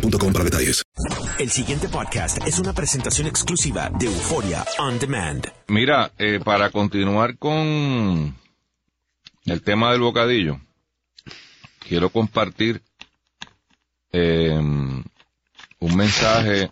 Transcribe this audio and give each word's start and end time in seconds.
boostmobile.com 0.00 0.32
para 0.32 0.44
detalles. 0.44 0.82
El 1.38 1.50
siguiente 1.50 1.88
podcast 1.88 2.46
es 2.46 2.58
una 2.58 2.72
presentación 2.72 3.26
exclusiva 3.26 3.90
de 3.90 4.06
Euforia 4.06 4.64
On 4.78 4.98
Demand. 4.98 5.46
Mira, 5.68 6.12
eh, 6.18 6.40
para 6.42 6.70
continuar 6.70 7.38
con 7.38 8.34
el 9.44 9.62
tema 9.62 9.92
del 9.92 10.00
bocadillo, 10.00 10.60
quiero 11.80 12.10
compartir 12.10 12.82
eh, 14.12 14.58
un 14.58 15.96
mensaje 15.96 16.70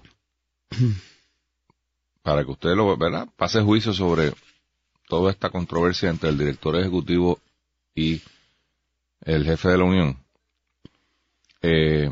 para 2.23 2.45
que 2.45 2.51
usted 2.51 2.75
lo 2.75 2.97
¿verdad? 2.97 3.29
pase 3.37 3.61
juicio 3.61 3.93
sobre 3.93 4.33
toda 5.09 5.31
esta 5.31 5.51
controversia 5.51 6.09
entre 6.09 6.31
el 6.31 6.39
director 6.39 6.77
ejecutivo 6.77 7.39
y 7.95 8.23
el 9.21 9.45
jefe 9.45 9.69
de 9.69 9.79
la 9.79 9.85
Unión. 9.85 10.19
Eh, 11.61 12.11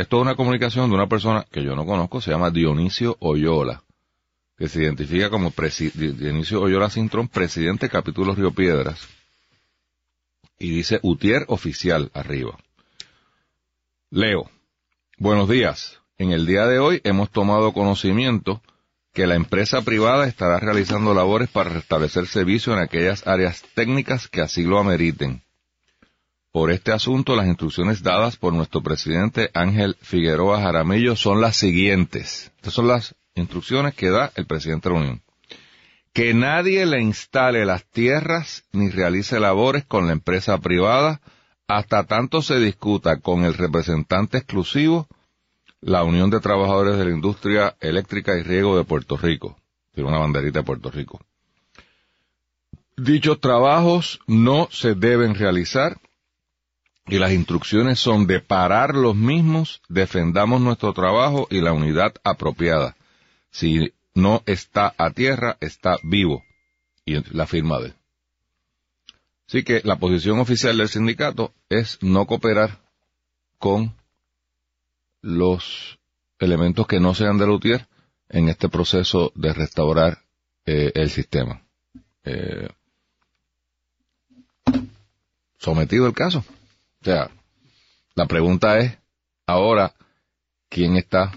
esto 0.00 0.16
es 0.16 0.22
una 0.22 0.34
comunicación 0.34 0.88
de 0.88 0.94
una 0.94 1.08
persona 1.08 1.46
que 1.50 1.62
yo 1.62 1.76
no 1.76 1.84
conozco, 1.84 2.20
se 2.20 2.30
llama 2.30 2.50
Dionisio 2.50 3.16
Oyola, 3.20 3.82
que 4.56 4.68
se 4.68 4.82
identifica 4.82 5.28
como 5.28 5.52
Dionisio 5.94 6.62
Oyola 6.62 6.88
Cintrón, 6.88 7.28
presidente 7.28 7.88
capítulo 7.88 8.34
Río 8.34 8.50
Piedras, 8.52 9.06
y 10.58 10.70
dice 10.70 11.00
Utier 11.02 11.44
oficial 11.48 12.10
arriba. 12.14 12.58
Leo, 14.10 14.50
buenos 15.18 15.48
días. 15.48 15.98
En 16.18 16.32
el 16.32 16.46
día 16.46 16.66
de 16.66 16.78
hoy 16.78 17.00
hemos 17.04 17.30
tomado 17.30 17.72
conocimiento 17.72 18.62
que 19.12 19.26
la 19.26 19.34
empresa 19.34 19.82
privada 19.82 20.26
estará 20.26 20.58
realizando 20.58 21.14
labores 21.14 21.50
para 21.50 21.70
restablecer 21.70 22.26
servicio 22.26 22.72
en 22.72 22.78
aquellas 22.78 23.26
áreas 23.26 23.64
técnicas 23.74 24.28
que 24.28 24.40
así 24.40 24.62
lo 24.62 24.78
ameriten. 24.78 25.42
Por 26.52 26.72
este 26.72 26.90
asunto, 26.92 27.36
las 27.36 27.46
instrucciones 27.46 28.02
dadas 28.02 28.36
por 28.36 28.52
nuestro 28.52 28.82
presidente 28.82 29.50
Ángel 29.54 29.96
Figueroa 30.00 30.60
Jaramillo 30.60 31.14
son 31.14 31.40
las 31.40 31.56
siguientes. 31.56 32.50
Estas 32.56 32.74
son 32.74 32.88
las 32.88 33.14
instrucciones 33.36 33.94
que 33.94 34.10
da 34.10 34.32
el 34.34 34.46
presidente 34.46 34.88
de 34.88 34.94
la 34.94 35.00
Unión. 35.00 35.22
Que 36.12 36.34
nadie 36.34 36.86
le 36.86 37.00
instale 37.00 37.64
las 37.64 37.84
tierras 37.84 38.64
ni 38.72 38.90
realice 38.90 39.38
labores 39.38 39.84
con 39.84 40.08
la 40.08 40.12
empresa 40.12 40.58
privada 40.58 41.20
hasta 41.68 42.02
tanto 42.02 42.42
se 42.42 42.58
discuta 42.58 43.20
con 43.20 43.44
el 43.44 43.54
representante 43.54 44.38
exclusivo 44.38 45.06
la 45.80 46.02
Unión 46.02 46.30
de 46.30 46.40
Trabajadores 46.40 46.98
de 46.98 47.04
la 47.04 47.12
Industria 47.12 47.76
Eléctrica 47.80 48.36
y 48.36 48.42
Riego 48.42 48.76
de 48.76 48.82
Puerto 48.82 49.16
Rico. 49.16 49.56
Tiene 49.94 50.08
una 50.08 50.18
banderita 50.18 50.58
de 50.58 50.64
Puerto 50.64 50.90
Rico. 50.90 51.20
Dichos 52.96 53.40
trabajos 53.40 54.18
no 54.26 54.68
se 54.72 54.96
deben 54.96 55.36
realizar 55.36 55.98
y 57.06 57.18
las 57.18 57.32
instrucciones 57.32 57.98
son 57.98 58.26
de 58.26 58.40
parar 58.40 58.94
los 58.94 59.16
mismos, 59.16 59.82
defendamos 59.88 60.60
nuestro 60.60 60.92
trabajo 60.92 61.48
y 61.50 61.60
la 61.60 61.72
unidad 61.72 62.14
apropiada. 62.22 62.96
Si 63.50 63.92
no 64.14 64.42
está 64.46 64.94
a 64.96 65.10
tierra, 65.10 65.56
está 65.60 65.96
vivo. 66.02 66.44
Y 67.04 67.20
la 67.34 67.46
firma 67.46 67.80
de 67.80 67.86
él. 67.86 67.94
Así 69.48 69.64
que 69.64 69.80
la 69.82 69.96
posición 69.96 70.38
oficial 70.38 70.76
del 70.76 70.88
sindicato 70.88 71.52
es 71.68 71.98
no 72.02 72.26
cooperar 72.26 72.78
con 73.58 73.96
los 75.22 75.98
elementos 76.38 76.86
que 76.86 77.00
no 77.00 77.14
sean 77.14 77.36
de 77.38 77.46
Lutier 77.46 77.88
en 78.28 78.48
este 78.48 78.68
proceso 78.68 79.32
de 79.34 79.52
restaurar 79.52 80.18
eh, 80.66 80.92
el 80.94 81.10
sistema. 81.10 81.62
Eh, 82.22 82.68
sometido 85.58 86.06
el 86.06 86.14
caso. 86.14 86.44
O 87.00 87.04
sea, 87.04 87.30
la 88.14 88.26
pregunta 88.26 88.78
es 88.78 88.98
ahora 89.46 89.94
quién 90.68 90.96
está 90.96 91.32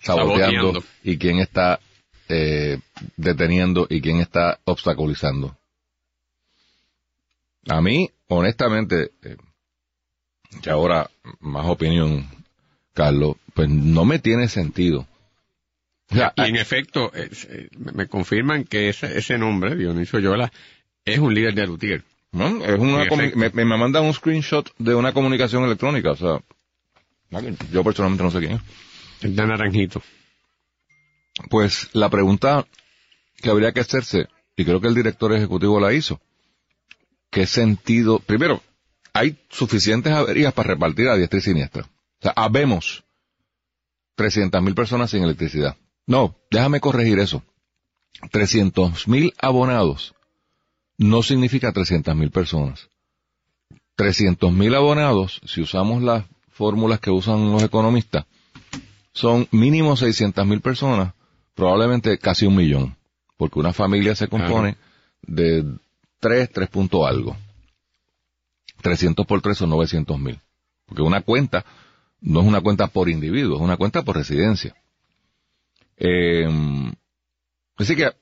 saboteando 0.00 0.72
Saboteando. 0.72 0.84
y 1.02 1.18
quién 1.18 1.38
está 1.38 1.80
eh, 2.28 2.78
deteniendo 3.16 3.86
y 3.90 4.00
quién 4.00 4.20
está 4.20 4.60
obstaculizando. 4.64 5.56
A 7.68 7.80
mí, 7.80 8.10
honestamente, 8.28 9.10
eh, 9.22 9.36
y 10.64 10.68
ahora 10.68 11.10
más 11.40 11.66
opinión, 11.66 12.28
Carlos, 12.94 13.36
pues 13.54 13.68
no 13.68 14.04
me 14.04 14.20
tiene 14.20 14.48
sentido. 14.48 15.06
O 16.10 16.14
sea, 16.14 16.32
Y 16.36 16.42
en 16.42 16.56
efecto, 16.56 17.10
eh, 17.14 17.68
me 17.76 17.92
me 17.92 18.06
confirman 18.06 18.64
que 18.64 18.88
ese, 18.88 19.18
ese 19.18 19.36
nombre, 19.38 19.74
Dionisio 19.74 20.20
Yola, 20.20 20.52
es 21.04 21.18
un 21.18 21.34
líder 21.34 21.54
de 21.54 21.66
Lutier. 21.66 22.04
¿No? 22.32 22.64
es 22.64 22.78
una 22.78 23.04
me, 23.34 23.50
me 23.50 23.64
mandan 23.64 24.04
un 24.04 24.14
screenshot 24.14 24.70
de 24.78 24.94
una 24.94 25.12
comunicación 25.12 25.64
electrónica, 25.64 26.12
o 26.12 26.16
sea, 26.16 26.40
yo 27.72 27.84
personalmente 27.84 28.24
no 28.24 28.30
sé 28.30 28.38
quién 28.38 28.52
es. 28.52 28.60
El 29.22 29.36
de 29.36 29.46
Naranjito. 29.46 30.02
Pues 31.50 31.90
la 31.92 32.08
pregunta 32.08 32.66
que 33.36 33.50
habría 33.50 33.72
que 33.72 33.80
hacerse, 33.80 34.28
y 34.56 34.64
creo 34.64 34.80
que 34.80 34.88
el 34.88 34.94
director 34.94 35.32
ejecutivo 35.32 35.80
la 35.80 35.92
hizo, 35.92 36.20
¿qué 37.30 37.46
sentido? 37.46 38.18
Primero, 38.20 38.62
hay 39.12 39.38
suficientes 39.50 40.12
averías 40.12 40.52
para 40.52 40.70
repartir 40.70 41.08
a 41.08 41.16
diestra 41.16 41.38
y 41.38 41.42
siniestra. 41.42 41.82
O 41.82 42.22
sea, 42.22 42.32
habemos 42.36 43.04
300.000 44.16 44.74
personas 44.74 45.10
sin 45.10 45.22
electricidad. 45.22 45.76
No, 46.06 46.36
déjame 46.50 46.80
corregir 46.80 47.18
eso. 47.18 47.42
300.000 48.32 49.34
abonados 49.38 50.14
no 50.98 51.22
significa 51.22 51.72
300.000 51.72 52.30
personas. 52.30 52.88
300.000 53.96 54.76
abonados, 54.76 55.40
si 55.44 55.62
usamos 55.62 56.02
las 56.02 56.24
fórmulas 56.48 57.00
que 57.00 57.10
usan 57.10 57.50
los 57.50 57.62
economistas, 57.62 58.26
son 59.12 59.48
mínimo 59.50 59.96
600.000 59.96 60.60
personas, 60.60 61.14
probablemente 61.54 62.18
casi 62.18 62.46
un 62.46 62.56
millón, 62.56 62.96
porque 63.36 63.58
una 63.58 63.72
familia 63.72 64.14
se 64.14 64.28
compone 64.28 64.76
de 65.22 65.64
3, 66.20 66.50
3 66.52 66.68
punto 66.68 67.06
algo. 67.06 67.36
300 68.82 69.26
por 69.26 69.40
3 69.40 69.56
son 69.56 69.70
900.000. 69.70 70.40
Porque 70.84 71.02
una 71.02 71.22
cuenta 71.22 71.64
no 72.20 72.40
es 72.40 72.46
una 72.46 72.60
cuenta 72.60 72.86
por 72.88 73.08
individuo, 73.08 73.56
es 73.56 73.62
una 73.62 73.76
cuenta 73.76 74.02
por 74.02 74.16
residencia. 74.16 74.74
Eh, 75.96 76.46
así 77.76 77.96
que 77.96 78.12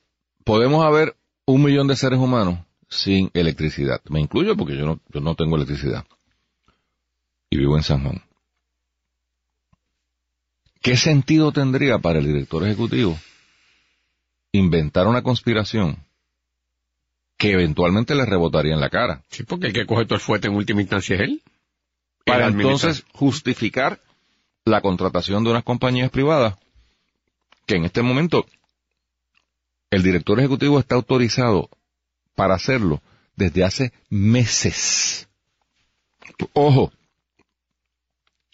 podemos 0.44 0.84
haber 0.84 1.16
un 1.46 1.62
millón 1.62 1.88
de 1.88 1.96
seres 1.96 2.18
humanos 2.18 2.60
sin 2.94 3.30
electricidad. 3.34 4.00
Me 4.08 4.20
incluyo 4.20 4.56
porque 4.56 4.76
yo 4.76 4.86
no, 4.86 5.00
yo 5.12 5.20
no 5.20 5.34
tengo 5.34 5.56
electricidad. 5.56 6.04
Y 7.50 7.58
vivo 7.58 7.76
en 7.76 7.82
San 7.82 8.02
Juan. 8.02 8.22
¿Qué 10.80 10.96
sentido 10.96 11.52
tendría 11.52 11.98
para 11.98 12.18
el 12.18 12.26
director 12.26 12.64
ejecutivo 12.64 13.18
inventar 14.52 15.06
una 15.06 15.22
conspiración 15.22 15.98
que 17.36 17.52
eventualmente 17.52 18.14
le 18.14 18.26
rebotaría 18.26 18.74
en 18.74 18.80
la 18.80 18.90
cara? 18.90 19.24
Sí, 19.28 19.42
porque 19.44 19.68
el 19.68 19.72
que 19.72 19.86
coge 19.86 20.04
todo 20.04 20.16
el 20.16 20.20
fuerte 20.20 20.48
en 20.48 20.54
última 20.54 20.80
instancia 20.80 21.16
es 21.16 21.22
él. 21.22 21.42
Para 22.24 22.46
entonces 22.46 23.04
justificar 23.12 24.00
la 24.64 24.80
contratación 24.80 25.44
de 25.44 25.50
unas 25.50 25.64
compañías 25.64 26.10
privadas 26.10 26.56
que 27.66 27.76
en 27.76 27.84
este 27.84 28.02
momento 28.02 28.46
el 29.90 30.02
director 30.02 30.38
ejecutivo 30.38 30.78
está 30.78 30.94
autorizado 30.94 31.68
para 32.34 32.54
hacerlo 32.54 33.02
desde 33.36 33.64
hace 33.64 33.92
meses. 34.10 35.28
Ojo, 36.52 36.92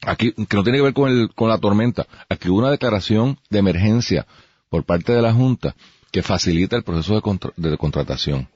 aquí, 0.03 0.33
que 0.33 0.57
no 0.57 0.63
tiene 0.63 0.79
que 0.79 0.85
ver 0.85 0.95
con, 0.95 1.11
el, 1.11 1.35
con 1.35 1.49
la 1.49 1.59
tormenta, 1.59 2.07
aquí 2.29 2.49
hubo 2.49 2.59
una 2.59 2.71
declaración 2.71 3.39
de 3.51 3.59
emergencia 3.59 4.27
por 4.69 4.85
parte 4.85 5.13
de 5.13 5.23
la 5.23 5.33
Junta 5.33 5.75
que 6.13 6.23
facilita 6.23 6.77
el 6.77 6.83
proceso 6.83 7.15
de, 7.15 7.23
contra- 7.23 7.53
de 7.57 7.77
contratación. 7.79 8.49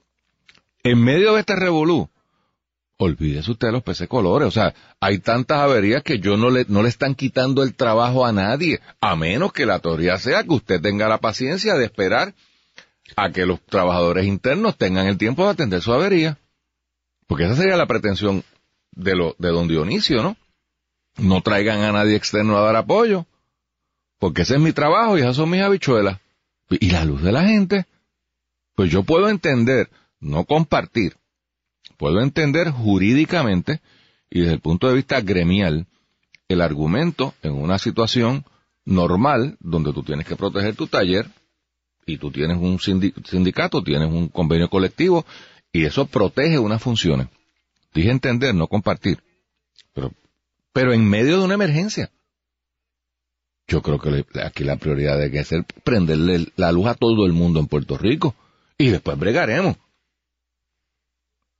En 0.83 1.03
medio 1.03 1.35
de 1.35 1.41
este 1.41 1.57
revolú, 1.57 2.09
olvídese 2.99 3.51
usted 3.51 3.69
de 3.69 3.73
los 3.73 3.83
peces 3.83 4.09
colores. 4.09 4.49
O 4.49 4.51
sea, 4.51 4.75
hay 5.01 5.19
tantas 5.19 5.59
averías 5.59 6.03
que 6.03 6.19
yo 6.19 6.37
no 6.37 6.51
le, 6.51 6.67
no 6.69 6.83
le 6.83 6.89
están 6.89 7.15
quitando 7.15 7.63
el 7.63 7.75
trabajo 7.75 8.27
a 8.27 8.33
nadie, 8.33 8.81
a 9.01 9.17
menos 9.17 9.53
que 9.53 9.67
la 9.67 9.79
teoría 9.79 10.19
sea 10.19 10.43
que 10.43 10.53
usted 10.53 10.81
tenga 10.81 11.09
la 11.09 11.19
paciencia 11.19 11.75
de 11.75 11.85
esperar 11.87 12.35
a 13.17 13.31
que 13.31 13.47
los 13.47 13.61
trabajadores 13.67 14.27
internos 14.27 14.77
tengan 14.77 15.07
el 15.07 15.19
tiempo 15.19 15.45
de 15.45 15.51
atender 15.51 15.83
su 15.83 15.93
avería. 15.93 16.39
Porque 17.27 17.45
esa 17.45 17.57
sería 17.57 17.77
la 17.77 17.87
pretensión 17.87 18.45
de, 18.93 19.15
lo, 19.15 19.35
de 19.39 19.49
don 19.49 19.69
Dionisio, 19.69 20.23
¿no? 20.23 20.37
No 21.17 21.43
traigan 21.43 21.81
a 21.83 21.93
nadie 21.93 22.17
externo 22.17 22.57
a 22.57 22.63
dar 22.63 22.77
apoyo, 22.77 23.27
porque 24.19 24.43
ese 24.43 24.55
es 24.55 24.61
mi 24.61 24.73
trabajo 24.73 25.17
y 25.17 25.21
esas 25.21 25.37
son 25.37 25.51
mis 25.51 25.63
habichuelas. 25.63 26.19
Y 26.69 26.91
la 26.91 27.05
luz 27.05 27.23
de 27.23 27.33
la 27.33 27.45
gente, 27.45 27.87
pues 28.75 28.91
yo 28.91 29.05
puedo 29.05 29.29
entender, 29.29 29.91
no 30.19 30.45
compartir, 30.45 31.17
puedo 31.97 32.21
entender 32.21 32.71
jurídicamente 32.71 33.81
y 34.31 34.41
desde 34.41 34.55
el 34.55 34.61
punto 34.61 34.89
de 34.89 34.95
vista 34.95 35.21
gremial 35.21 35.87
el 36.49 36.61
argumento 36.61 37.35
en 37.43 37.53
una 37.53 37.79
situación 37.79 38.45
normal 38.85 39.57
donde 39.61 39.93
tú 39.93 40.03
tienes 40.03 40.27
que 40.27 40.37
proteger 40.37 40.75
tu 40.75 40.87
taller 40.87 41.31
y 42.07 42.19
tú 42.19 42.31
tienes 42.31 42.57
un 42.59 42.79
sindi- 42.79 43.15
sindicato, 43.27 43.83
tienes 43.83 44.11
un 44.11 44.29
convenio 44.29 44.69
colectivo 44.69 45.25
y 45.73 45.85
eso 45.85 46.07
protege 46.07 46.59
unas 46.59 46.83
funciones. 46.83 47.29
Dije 47.93 48.11
entender, 48.11 48.55
no 48.55 48.67
compartir. 48.67 49.19
Pero, 49.93 50.13
pero 50.73 50.93
en 50.93 51.09
medio 51.09 51.39
de 51.39 51.45
una 51.45 51.55
emergencia. 51.55 52.11
Yo 53.67 53.81
creo 53.81 53.99
que 53.99 54.25
aquí 54.43 54.63
la 54.65 54.77
prioridad 54.77 55.19
debe 55.19 55.43
ser 55.45 55.65
prenderle 55.85 56.49
la 56.57 56.71
luz 56.71 56.87
a 56.87 56.95
todo 56.95 57.25
el 57.25 57.33
mundo 57.33 57.61
en 57.61 57.67
Puerto 57.67 57.97
Rico 57.97 58.35
y 58.77 58.91
después 58.91 59.19
bregaremos. 59.19 59.77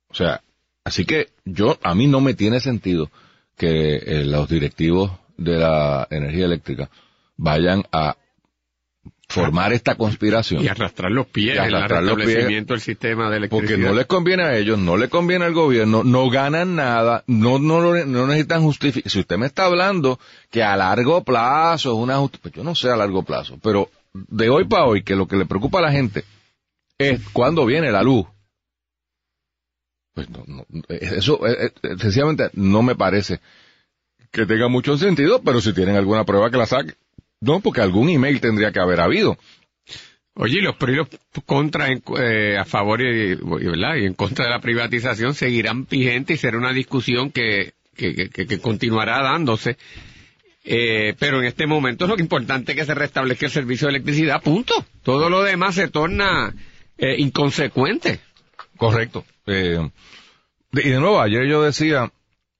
O 0.09 0.13
sea, 0.13 0.41
así 0.83 1.03
que 1.05 1.29
yo, 1.45 1.79
a 1.81 1.95
mí 1.95 2.07
no 2.07 2.21
me 2.21 2.35
tiene 2.35 2.59
sentido 2.59 3.09
que 3.57 3.95
eh, 3.95 4.25
los 4.25 4.47
directivos 4.49 5.11
de 5.37 5.57
la 5.57 6.07
energía 6.11 6.45
eléctrica 6.45 6.89
vayan 7.37 7.83
a 7.91 8.17
formar 9.27 9.73
esta 9.73 9.95
conspiración. 9.95 10.63
Y 10.63 10.67
arrastrar 10.67 11.11
los 11.11 11.25
pies 11.27 11.55
Y 11.55 11.57
el 11.57 11.73
arrastrar 11.75 12.03
restablecimiento 12.03 12.73
del 12.73 12.81
sistema 12.81 13.29
de 13.29 13.37
electricidad. 13.37 13.69
Porque 13.69 13.83
no 13.83 13.93
les 13.93 14.05
conviene 14.05 14.43
a 14.43 14.57
ellos, 14.57 14.77
no 14.77 14.97
le 14.97 15.09
conviene 15.09 15.45
al 15.45 15.53
gobierno, 15.53 16.03
no 16.03 16.29
ganan 16.29 16.75
nada, 16.75 17.23
no, 17.27 17.59
no, 17.59 17.81
no 18.05 18.27
necesitan 18.27 18.61
justificar. 18.61 19.11
Si 19.11 19.19
usted 19.19 19.37
me 19.37 19.47
está 19.47 19.65
hablando 19.65 20.19
que 20.51 20.63
a 20.63 20.75
largo 20.77 21.23
plazo 21.23 21.91
es 21.93 21.97
una 21.97 22.17
justi- 22.19 22.39
pues 22.41 22.53
yo 22.53 22.63
no 22.63 22.75
sé 22.75 22.89
a 22.89 22.95
largo 22.95 23.23
plazo, 23.23 23.57
pero 23.61 23.89
de 24.13 24.49
hoy 24.49 24.65
para 24.65 24.85
hoy, 24.85 25.03
que 25.03 25.15
lo 25.15 25.27
que 25.27 25.35
le 25.37 25.45
preocupa 25.45 25.79
a 25.79 25.83
la 25.83 25.91
gente 25.91 26.23
es 26.97 27.19
cuándo 27.33 27.65
viene 27.65 27.91
la 27.91 28.03
luz. 28.03 28.25
Pues 30.13 30.29
no, 30.29 30.45
no, 30.47 30.65
eso 30.87 31.45
eh, 31.45 31.73
eh, 31.83 31.95
sencillamente 31.99 32.49
no 32.53 32.81
me 32.83 32.95
parece 32.95 33.41
que 34.31 34.45
tenga 34.45 34.69
mucho 34.69 34.97
sentido, 34.97 35.41
pero 35.41 35.59
si 35.59 35.73
tienen 35.73 35.97
alguna 35.97 36.23
prueba 36.23 36.49
que 36.49 36.57
la 36.57 36.65
saque. 36.65 36.93
No, 37.45 37.59
porque 37.59 37.81
algún 37.81 38.09
email 38.09 38.41
tendría 38.41 38.71
que 38.71 38.79
haber 38.79 38.99
habido. 39.01 39.37
Oye, 40.33 40.57
y 40.59 40.61
los 40.61 40.75
PRI 40.75 40.93
y 40.93 40.95
los 40.97 41.07
contra 41.45 41.87
en- 41.89 42.03
eh, 42.19 42.57
a 42.59 42.65
favor 42.65 43.01
y, 43.01 43.35
¿verdad? 43.35 43.95
y 43.97 44.05
en 44.05 44.13
contra 44.15 44.45
de 44.45 44.51
la 44.51 44.59
privatización 44.59 45.33
seguirán 45.33 45.85
vigentes 45.85 46.37
y 46.37 46.41
será 46.41 46.57
una 46.57 46.73
discusión 46.73 47.31
que, 47.31 47.73
que, 47.95 48.29
que- 48.29 48.45
que 48.47 48.59
continuará 48.59 49.21
dándose. 49.21 49.77
Eh, 50.65 51.13
pero 51.19 51.39
en 51.39 51.45
este 51.45 51.67
momento 51.67 52.05
es 52.05 52.09
lo 52.09 52.15
que 52.15 52.23
importante 52.23 52.71
es 52.71 52.77
que 52.79 52.85
se 52.85 52.95
restablezca 52.95 53.45
el 53.45 53.51
servicio 53.51 53.87
de 53.87 53.91
electricidad, 53.95 54.41
punto. 54.41 54.73
Todo 55.03 55.29
lo 55.29 55.43
demás 55.43 55.75
se 55.75 55.87
torna 55.89 56.53
eh, 56.97 57.15
inconsecuente. 57.19 58.19
Correcto. 58.77 59.23
Eh, 59.45 59.87
y 60.73 60.89
de 60.89 60.99
nuevo, 60.99 61.21
ayer 61.21 61.47
yo 61.47 61.61
decía, 61.61 62.11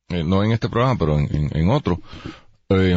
eh, 0.09 0.23
no 0.23 0.43
en 0.43 0.51
este 0.51 0.69
programa, 0.69 0.97
pero 0.99 1.17
en, 1.19 1.35
en- 1.35 1.57
en 1.57 1.69
otro, 1.71 1.99
eh, 2.69 2.95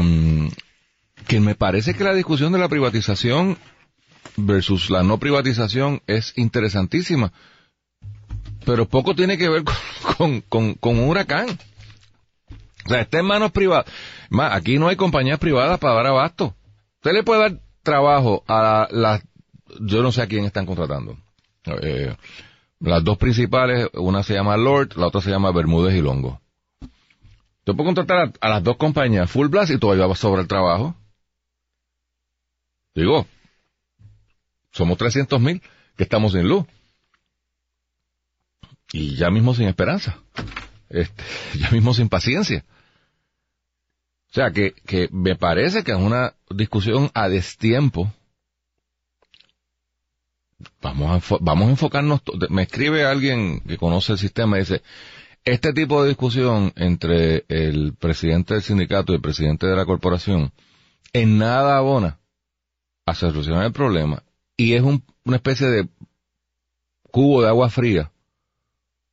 que 1.28 1.40
me 1.40 1.54
parece 1.54 1.94
que 1.94 2.04
la 2.04 2.14
discusión 2.14 2.52
de 2.52 2.58
la 2.58 2.70
privatización 2.70 3.58
versus 4.36 4.88
la 4.88 5.02
no 5.02 5.19
privatización 5.19 6.02
es 6.06 6.32
interesantísima, 6.36 7.32
pero 8.64 8.88
poco 8.88 9.14
tiene 9.14 9.36
que 9.36 9.48
ver 9.48 9.62
con, 10.16 10.40
con, 10.40 10.76
un 10.80 11.08
huracán. 11.08 11.46
O 12.86 12.88
sea, 12.88 13.02
está 13.02 13.19
en 13.19 13.26
manos 13.26 13.52
privadas. 13.52 13.84
Más, 14.30 14.54
aquí 14.54 14.78
no 14.78 14.88
hay 14.88 14.96
compañías 14.96 15.38
privadas 15.38 15.78
para 15.78 15.94
dar 15.94 16.06
abasto. 16.06 16.54
Usted 16.96 17.12
le 17.12 17.22
puede 17.22 17.40
dar 17.42 17.60
trabajo 17.82 18.42
a 18.48 18.88
las, 18.90 19.22
yo 19.81 20.02
no 20.02 20.10
sé 20.10 20.22
a 20.22 20.26
quién 20.26 20.46
están 20.46 20.64
contratando. 20.64 21.19
Eh, 21.82 22.16
las 22.81 23.04
dos 23.04 23.19
principales, 23.19 23.88
una 23.92 24.22
se 24.22 24.32
llama 24.32 24.56
Lord, 24.56 24.96
la 24.96 25.08
otra 25.08 25.20
se 25.20 25.31
llama 25.31 25.52
Bermúdez 25.52 25.94
y 25.94 26.00
Longo. 26.00 26.40
Yo 27.66 27.74
puedo 27.74 27.88
contratar 27.88 28.19
a, 28.19 28.46
a 28.46 28.48
las 28.48 28.64
dos 28.64 28.78
compañías 28.78 29.31
Full 29.31 29.48
Blast 29.48 29.72
y 29.72 29.78
todavía 29.78 30.06
va 30.06 30.14
a 30.14 30.16
sobrar 30.16 30.46
trabajo. 30.46 30.94
Digo, 32.98 33.28
somos 34.72 34.98
300 34.98 35.40
mil 35.40 35.62
que 35.96 36.02
estamos 36.02 36.32
sin 36.32 36.48
luz. 36.48 36.66
Y 38.92 39.14
ya 39.14 39.30
mismo 39.30 39.54
sin 39.54 39.68
esperanza. 39.68 40.18
Este, 40.88 41.22
ya 41.60 41.70
mismo 41.70 41.94
sin 41.94 42.08
paciencia. 42.08 42.64
O 44.30 44.34
sea, 44.34 44.50
que, 44.50 44.72
que 44.84 45.08
me 45.12 45.36
parece 45.36 45.84
que 45.84 45.92
es 45.92 45.96
una 45.96 46.34
discusión 46.50 47.08
a 47.14 47.28
destiempo. 47.28 48.12
Vamos 50.82 51.30
a, 51.30 51.36
vamos 51.40 51.68
a 51.68 51.70
enfocarnos. 51.70 52.20
Me 52.50 52.62
escribe 52.62 53.04
alguien 53.04 53.60
que 53.60 53.78
conoce 53.78 54.14
el 54.14 54.18
sistema 54.18 54.56
y 54.56 54.60
dice, 54.60 54.82
este 55.44 55.72
tipo 55.72 56.02
de 56.02 56.08
discusión 56.08 56.72
entre 56.74 57.44
el 57.48 57.94
presidente 57.94 58.54
del 58.54 58.64
sindicato 58.64 59.12
y 59.12 59.16
el 59.16 59.22
presidente 59.22 59.68
de 59.68 59.76
la 59.76 59.86
corporación 59.86 60.52
en 61.12 61.38
nada 61.38 61.76
abona 61.76 62.18
a 63.10 63.14
solucionar 63.14 63.64
el 63.64 63.72
problema 63.72 64.22
y 64.56 64.75
es 64.75 64.82
un- 64.82 65.02
una 65.25 65.37
especie 65.37 65.66
de 65.69 65.88
cubo 67.10 67.43
de 67.43 67.49
agua 67.49 67.70
fría 67.70 68.10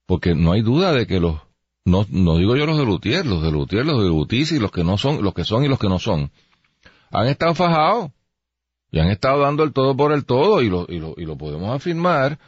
porque 0.05 0.35
no 0.35 0.51
hay 0.51 0.61
duda 0.61 0.91
de 0.93 1.07
que 1.07 1.19
los 1.19 1.39
no, 1.85 2.05
no 2.09 2.37
digo 2.37 2.55
yo 2.55 2.65
los 2.65 2.77
de 2.79 2.85
Lutier, 2.85 3.25
los 3.27 3.43
de 3.43 3.51
Lutier, 3.51 3.85
los 3.85 4.01
de 4.01 4.07
Lutici, 4.09 4.57
los 4.57 4.71
que 4.71 4.83
no 4.83 4.97
son, 4.97 5.21
los 5.23 5.35
que 5.35 5.43
son 5.43 5.63
y 5.63 5.67
los 5.67 5.77
que 5.77 5.87
no 5.87 5.99
son, 5.99 6.31
han 7.11 7.27
estado 7.27 7.53
fajados 7.53 8.09
y 8.91 8.99
han 8.99 9.09
estado 9.09 9.41
dando 9.41 9.63
el 9.63 9.71
todo 9.71 9.95
por 9.95 10.11
el 10.11 10.25
todo 10.25 10.63
y 10.63 10.69
lo, 10.69 10.85
y 10.89 10.99
lo, 10.99 11.13
y 11.15 11.25
lo 11.25 11.37
podemos 11.37 11.69
afirmar 11.75 12.39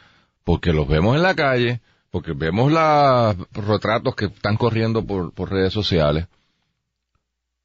porque 0.42 0.72
los 0.72 0.88
vemos 0.88 1.14
en 1.14 1.22
la 1.22 1.36
calle, 1.36 1.80
porque 2.10 2.32
vemos 2.32 2.72
los 2.72 3.36
retratos 3.68 4.16
que 4.16 4.24
están 4.24 4.56
corriendo 4.56 5.06
por, 5.06 5.32
por 5.32 5.52
redes 5.52 5.72
sociales. 5.72 6.26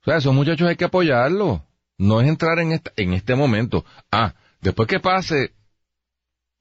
O 0.02 0.06
sea, 0.06 0.18
esos 0.18 0.34
muchachos 0.34 0.68
hay 0.68 0.76
que 0.76 0.86
apoyarlos. 0.86 1.62
No 2.04 2.20
es 2.20 2.28
entrar 2.28 2.60
en 2.60 2.82
en 2.98 3.14
este 3.14 3.34
momento. 3.34 3.86
Ah, 4.12 4.34
después 4.60 4.90
que 4.90 5.00
pase 5.00 5.54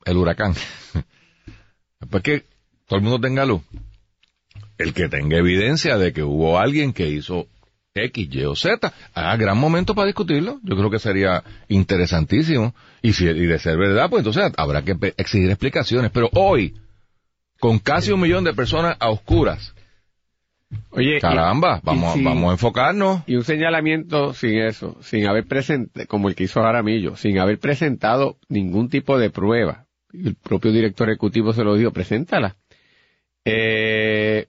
el 0.05 0.17
huracán, 0.17 0.55
después 2.01 2.23
que 2.23 2.45
todo 2.87 2.99
el 2.99 3.03
mundo 3.03 3.21
tenga 3.21 3.45
luz, 3.45 3.61
el 4.79 4.95
que 4.95 5.09
tenga 5.09 5.37
evidencia 5.37 5.99
de 5.99 6.13
que 6.13 6.23
hubo 6.23 6.61
alguien 6.61 6.93
que 6.93 7.09
hizo 7.09 7.49
X, 7.93 8.29
Y 8.31 8.45
o 8.45 8.55
Z, 8.55 8.93
ah, 9.15 9.37
gran 9.37 9.59
momento 9.59 9.97
para 9.97 10.07
discutirlo. 10.07 10.61
Yo 10.63 10.77
creo 10.77 10.91
que 10.91 11.01
sería 11.01 11.43
interesantísimo. 11.67 12.73
Y 13.03 13.13
si 13.13 13.25
y 13.25 13.47
de 13.47 13.59
ser 13.59 13.77
verdad, 13.77 14.09
pues 14.11 14.25
entonces 14.25 14.53
habrá 14.57 14.83
que 14.83 14.97
exigir 15.17 15.51
explicaciones. 15.51 16.13
Pero 16.13 16.31
hoy, 16.35 16.77
con 17.59 17.81
casi 17.81 18.13
un 18.13 18.21
millón 18.21 18.45
de 18.45 18.55
personas 18.55 18.97
a 19.01 19.11
oscuras, 19.11 19.75
Oye, 20.91 21.21
caramba, 21.21 21.81
y 21.83 21.87
vamos, 21.87 22.23
vamos 22.23 22.51
a 22.51 22.53
enfocarnos. 22.53 23.23
Y 23.27 23.37
un 23.37 23.45
señalamiento 23.45 24.35
sin 24.35 24.59
eso, 24.59 24.97
sin 25.03 25.27
haber 25.27 25.47
presentado, 25.47 26.07
como 26.07 26.29
el 26.29 26.35
que 26.35 26.45
hizo 26.45 26.63
Jaramillo, 26.63 27.17
sin 27.17 27.39
haber 27.39 27.59
presentado 27.59 28.37
ningún 28.49 28.89
tipo 28.89 29.19
de 29.19 29.31
prueba. 29.31 29.87
El 30.13 30.35
propio 30.35 30.73
director 30.73 31.09
ejecutivo 31.09 31.53
se 31.53 31.65
lo 31.65 31.75
dijo, 31.77 31.93
preséntala. 31.93 32.57
Eh, 33.45 34.47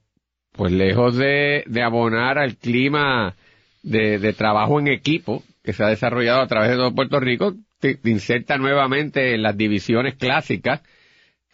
pues 0.52 0.72
lejos 0.72 1.16
de, 1.16 1.64
de 1.66 1.82
abonar 1.82 2.38
al 2.38 2.58
clima 2.58 3.36
de, 3.82 4.20
de 4.20 4.34
trabajo 4.34 4.80
en 4.80 4.88
equipo 4.88 5.44
que 5.64 5.74
se 5.74 5.84
ha 5.84 5.88
desarrollado 5.88 6.42
a 6.42 6.48
través 6.48 6.72
de 6.72 6.76
todo 6.76 6.94
Puerto 6.94 7.20
Rico, 7.20 7.56
te, 7.80 7.96
te 7.96 8.10
inserta 8.10 8.58
nuevamente 8.58 9.34
en 9.34 9.42
las 9.44 9.58
divisiones 9.58 10.16
clásicas 10.16 10.82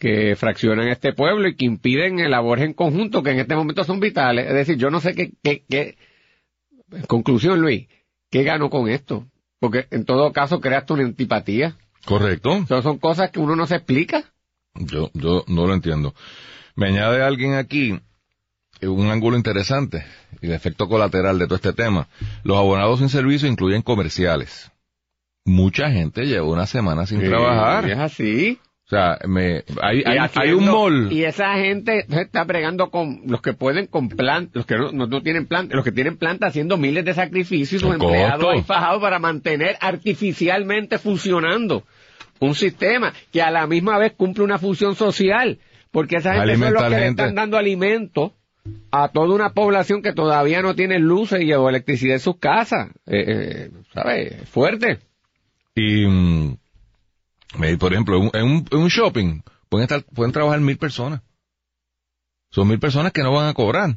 que 0.00 0.34
fraccionan 0.34 0.88
este 0.88 1.12
pueblo 1.12 1.46
y 1.46 1.54
que 1.56 1.66
impiden 1.66 2.20
el 2.20 2.30
labor 2.30 2.60
en 2.60 2.72
conjunto 2.72 3.22
que 3.22 3.32
en 3.32 3.40
este 3.40 3.54
momento 3.54 3.84
son 3.84 4.00
vitales. 4.00 4.46
Es 4.46 4.54
decir, 4.54 4.78
yo 4.78 4.90
no 4.90 4.98
sé 4.98 5.14
qué, 5.14 5.32
qué, 5.42 5.62
qué, 5.68 5.98
conclusión, 7.06 7.60
Luis, 7.60 7.86
¿qué 8.30 8.42
ganó 8.42 8.70
con 8.70 8.88
esto? 8.88 9.26
Porque 9.60 9.86
en 9.90 10.06
todo 10.06 10.32
caso 10.32 10.58
creaste 10.58 10.94
una 10.94 11.04
antipatía. 11.04 11.76
Correcto. 12.06 12.56
Eso 12.64 12.80
son 12.80 12.96
cosas 12.96 13.30
que 13.30 13.40
uno 13.40 13.54
no 13.54 13.66
se 13.66 13.76
explica. 13.76 14.24
Yo, 14.74 15.10
yo 15.12 15.44
no 15.48 15.66
lo 15.66 15.74
entiendo. 15.74 16.14
Me 16.76 16.86
añade 16.88 17.22
alguien 17.22 17.52
aquí, 17.52 18.00
un 18.80 19.10
ángulo 19.10 19.36
interesante 19.36 20.06
y 20.40 20.46
el 20.46 20.54
efecto 20.54 20.88
colateral 20.88 21.38
de 21.38 21.44
todo 21.44 21.56
este 21.56 21.74
tema. 21.74 22.08
Los 22.42 22.56
abonados 22.56 23.00
sin 23.00 23.10
servicio 23.10 23.46
incluyen 23.50 23.82
comerciales. 23.82 24.72
Mucha 25.44 25.90
gente 25.90 26.24
lleva 26.24 26.46
una 26.46 26.64
semana 26.64 27.04
sin 27.04 27.20
Sí, 27.20 27.26
trabajar. 27.26 27.90
Es 27.90 27.98
así. 27.98 28.58
O 28.90 28.96
sea, 28.96 29.18
me, 29.24 29.62
hay, 29.80 30.50
un 30.50 30.66
mall. 30.66 31.12
Y 31.12 31.22
esa 31.22 31.54
gente 31.54 32.06
se 32.08 32.22
está 32.22 32.42
bregando 32.42 32.90
con 32.90 33.20
los 33.26 33.40
que 33.40 33.52
pueden 33.52 33.86
con 33.86 34.08
plantas, 34.08 34.56
los 34.56 34.66
que 34.66 34.74
no, 34.74 34.90
no, 34.90 35.06
no 35.06 35.22
tienen 35.22 35.46
planta, 35.46 35.76
los 35.76 35.84
que 35.84 35.92
tienen 35.92 36.16
planta 36.16 36.48
haciendo 36.48 36.76
miles 36.76 37.04
de 37.04 37.14
sacrificios, 37.14 37.82
sus 37.82 37.94
empleados 37.94 38.52
ahí 38.52 38.62
fajados 38.62 39.00
para 39.00 39.20
mantener 39.20 39.76
artificialmente 39.80 40.98
funcionando 40.98 41.84
un 42.40 42.56
sistema 42.56 43.12
que 43.30 43.40
a 43.40 43.52
la 43.52 43.68
misma 43.68 43.96
vez 43.96 44.14
cumple 44.16 44.42
una 44.42 44.58
función 44.58 44.96
social, 44.96 45.60
porque 45.92 46.16
esa 46.16 46.34
gente 46.34 46.56
son 46.56 46.74
los 46.74 46.82
que 46.82 46.90
le 46.90 47.06
están 47.06 47.36
dando 47.36 47.58
alimento 47.58 48.34
a 48.90 49.06
toda 49.06 49.32
una 49.32 49.52
población 49.52 50.02
que 50.02 50.12
todavía 50.12 50.62
no 50.62 50.74
tiene 50.74 50.98
luces 50.98 51.42
y 51.42 51.52
o 51.52 51.68
electricidad 51.68 52.14
en 52.14 52.20
sus 52.20 52.38
casas. 52.38 52.88
Eh, 53.06 53.24
eh, 53.28 53.70
¿Sabes? 53.94 54.48
Fuerte. 54.48 54.98
Y, 55.76 56.08
mm, 56.08 56.56
por 57.78 57.92
ejemplo, 57.92 58.16
en 58.16 58.22
un, 58.24 58.30
en 58.70 58.78
un- 58.78 58.88
shopping 58.88 59.42
pueden, 59.68 59.84
estar, 59.84 60.02
pueden 60.14 60.32
trabajar 60.32 60.60
mil 60.60 60.78
personas. 60.78 61.20
Son 62.50 62.66
mil 62.66 62.78
personas 62.80 63.12
que 63.12 63.22
no 63.22 63.32
van 63.32 63.48
a 63.48 63.54
cobrar. 63.54 63.96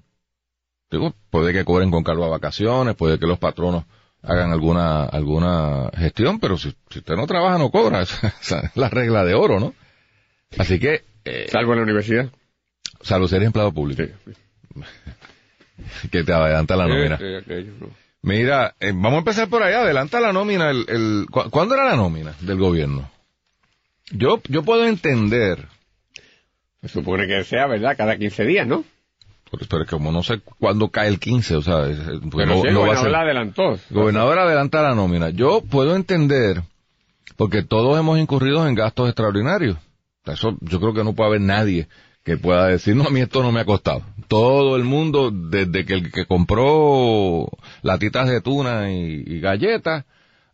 Digo, 0.91 1.13
puede 1.31 1.53
que 1.53 1.65
cobren 1.65 1.89
con 1.91 2.03
cargo 2.03 2.25
a 2.25 2.29
vacaciones, 2.29 2.95
puede 2.95 3.17
que 3.17 3.25
los 3.25 3.39
patronos 3.39 3.85
hagan 4.21 4.51
alguna 4.51 5.03
alguna 5.05 5.89
gestión, 5.97 6.39
pero 6.39 6.57
si, 6.57 6.73
si 6.89 6.99
usted 6.99 7.15
no 7.15 7.25
trabaja 7.27 7.57
no 7.57 7.71
cobra. 7.71 8.01
Esa 8.01 8.59
es 8.59 8.75
la 8.77 8.89
regla 8.89 9.25
de 9.25 9.33
oro, 9.33 9.59
¿no? 9.59 9.73
Así 10.57 10.79
que, 10.79 11.03
eh, 11.25 11.47
Salvo 11.51 11.71
en 11.73 11.79
la 11.79 11.83
universidad. 11.83 12.29
salvo 13.01 13.27
ser 13.27 13.41
empleado 13.43 13.73
público, 13.73 14.03
que 16.11 16.23
te 16.23 16.33
adelanta 16.33 16.75
la 16.75 16.87
nómina. 16.87 17.17
Sí, 17.17 17.23
sí, 17.47 17.71
no. 17.79 17.87
Mira, 18.21 18.75
eh, 18.79 18.91
vamos 18.93 19.15
a 19.15 19.17
empezar 19.17 19.49
por 19.49 19.63
allá. 19.63 19.81
Adelanta 19.81 20.19
la 20.21 20.31
nómina. 20.31 20.69
El, 20.69 20.85
el, 20.87 21.25
¿cu- 21.29 21.49
¿Cuándo 21.49 21.75
era 21.75 21.85
la 21.85 21.95
nómina 21.95 22.33
del 22.39 22.57
gobierno? 22.57 23.09
Yo, 24.11 24.41
yo 24.47 24.63
puedo 24.63 24.85
entender, 24.85 25.67
Se 26.81 26.89
supone 26.89 27.27
que 27.27 27.43
sea, 27.45 27.67
¿verdad? 27.67 27.95
Cada 27.97 28.17
15 28.17 28.45
días, 28.45 28.67
¿no? 28.67 28.83
pero 29.51 29.65
pero 29.69 29.85
como 29.85 30.11
no 30.11 30.23
sé 30.23 30.39
cuándo 30.59 30.89
cae 30.89 31.07
el 31.09 31.19
15, 31.19 31.55
o 31.57 31.61
sea, 31.61 31.85
es- 31.87 31.99
es- 31.99 32.19
porque 32.29 32.37
Pero 32.37 32.55
no, 32.55 32.61
sí, 32.63 32.67
el 32.69 32.73
no 32.73 32.79
gobernador 32.81 33.11
la 33.11 33.21
adelantó. 33.21 33.73
El 33.73 33.79
gobernador 33.91 34.39
adelanta 34.39 34.81
la 34.81 34.95
nómina. 34.95 35.29
Yo 35.29 35.61
puedo 35.61 35.95
entender, 35.95 36.63
porque 37.37 37.61
todos 37.61 37.97
hemos 37.99 38.17
incurrido 38.19 38.67
en 38.67 38.73
gastos 38.73 39.07
extraordinarios. 39.09 39.77
Eso 40.25 40.57
yo 40.61 40.79
creo 40.79 40.93
que 40.95 41.03
no 41.03 41.13
puede 41.13 41.29
haber 41.29 41.41
nadie 41.41 41.87
que 42.23 42.35
pueda 42.37 42.67
decir, 42.67 42.95
no, 42.95 43.03
a 43.03 43.09
mí 43.11 43.19
esto 43.21 43.43
no 43.43 43.51
me 43.51 43.59
ha 43.59 43.65
costado. 43.65 44.01
Todo 44.27 44.75
el 44.75 44.85
mundo, 44.85 45.29
desde 45.31 45.85
que 45.85 45.93
el 45.93 46.11
que 46.11 46.25
compró 46.25 47.47
latitas 47.83 48.27
de 48.29 48.41
tuna 48.41 48.91
y, 48.91 49.23
y 49.27 49.39
galletas, 49.39 50.05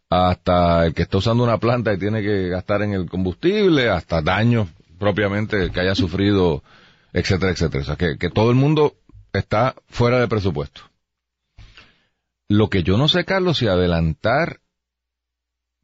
hasta 0.10 0.86
el 0.86 0.94
que 0.94 1.04
está 1.04 1.18
usando 1.18 1.44
una 1.44 1.60
planta 1.60 1.94
y 1.94 2.00
tiene 2.00 2.22
que 2.22 2.50
gastar 2.50 2.82
en 2.82 2.94
el 2.94 3.10
combustible, 3.10 3.90
hasta 3.90 4.22
daños 4.22 4.68
propiamente 4.98 5.70
que 5.72 5.80
haya 5.80 5.96
sufrido, 5.96 6.64
etcétera, 7.14 7.52
etcétera. 7.52 7.84
O 7.84 7.86
sea, 7.86 7.96
que, 7.96 8.18
que 8.18 8.30
todo 8.30 8.50
el 8.50 8.56
mundo 8.56 8.96
está 9.34 9.76
fuera 9.88 10.20
de 10.20 10.28
presupuesto. 10.28 10.82
Lo 12.48 12.70
que 12.70 12.82
yo 12.82 12.98
no 12.98 13.08
sé, 13.08 13.26
Carlos, 13.26 13.60
si 13.60 13.68
adelantar 13.68 14.60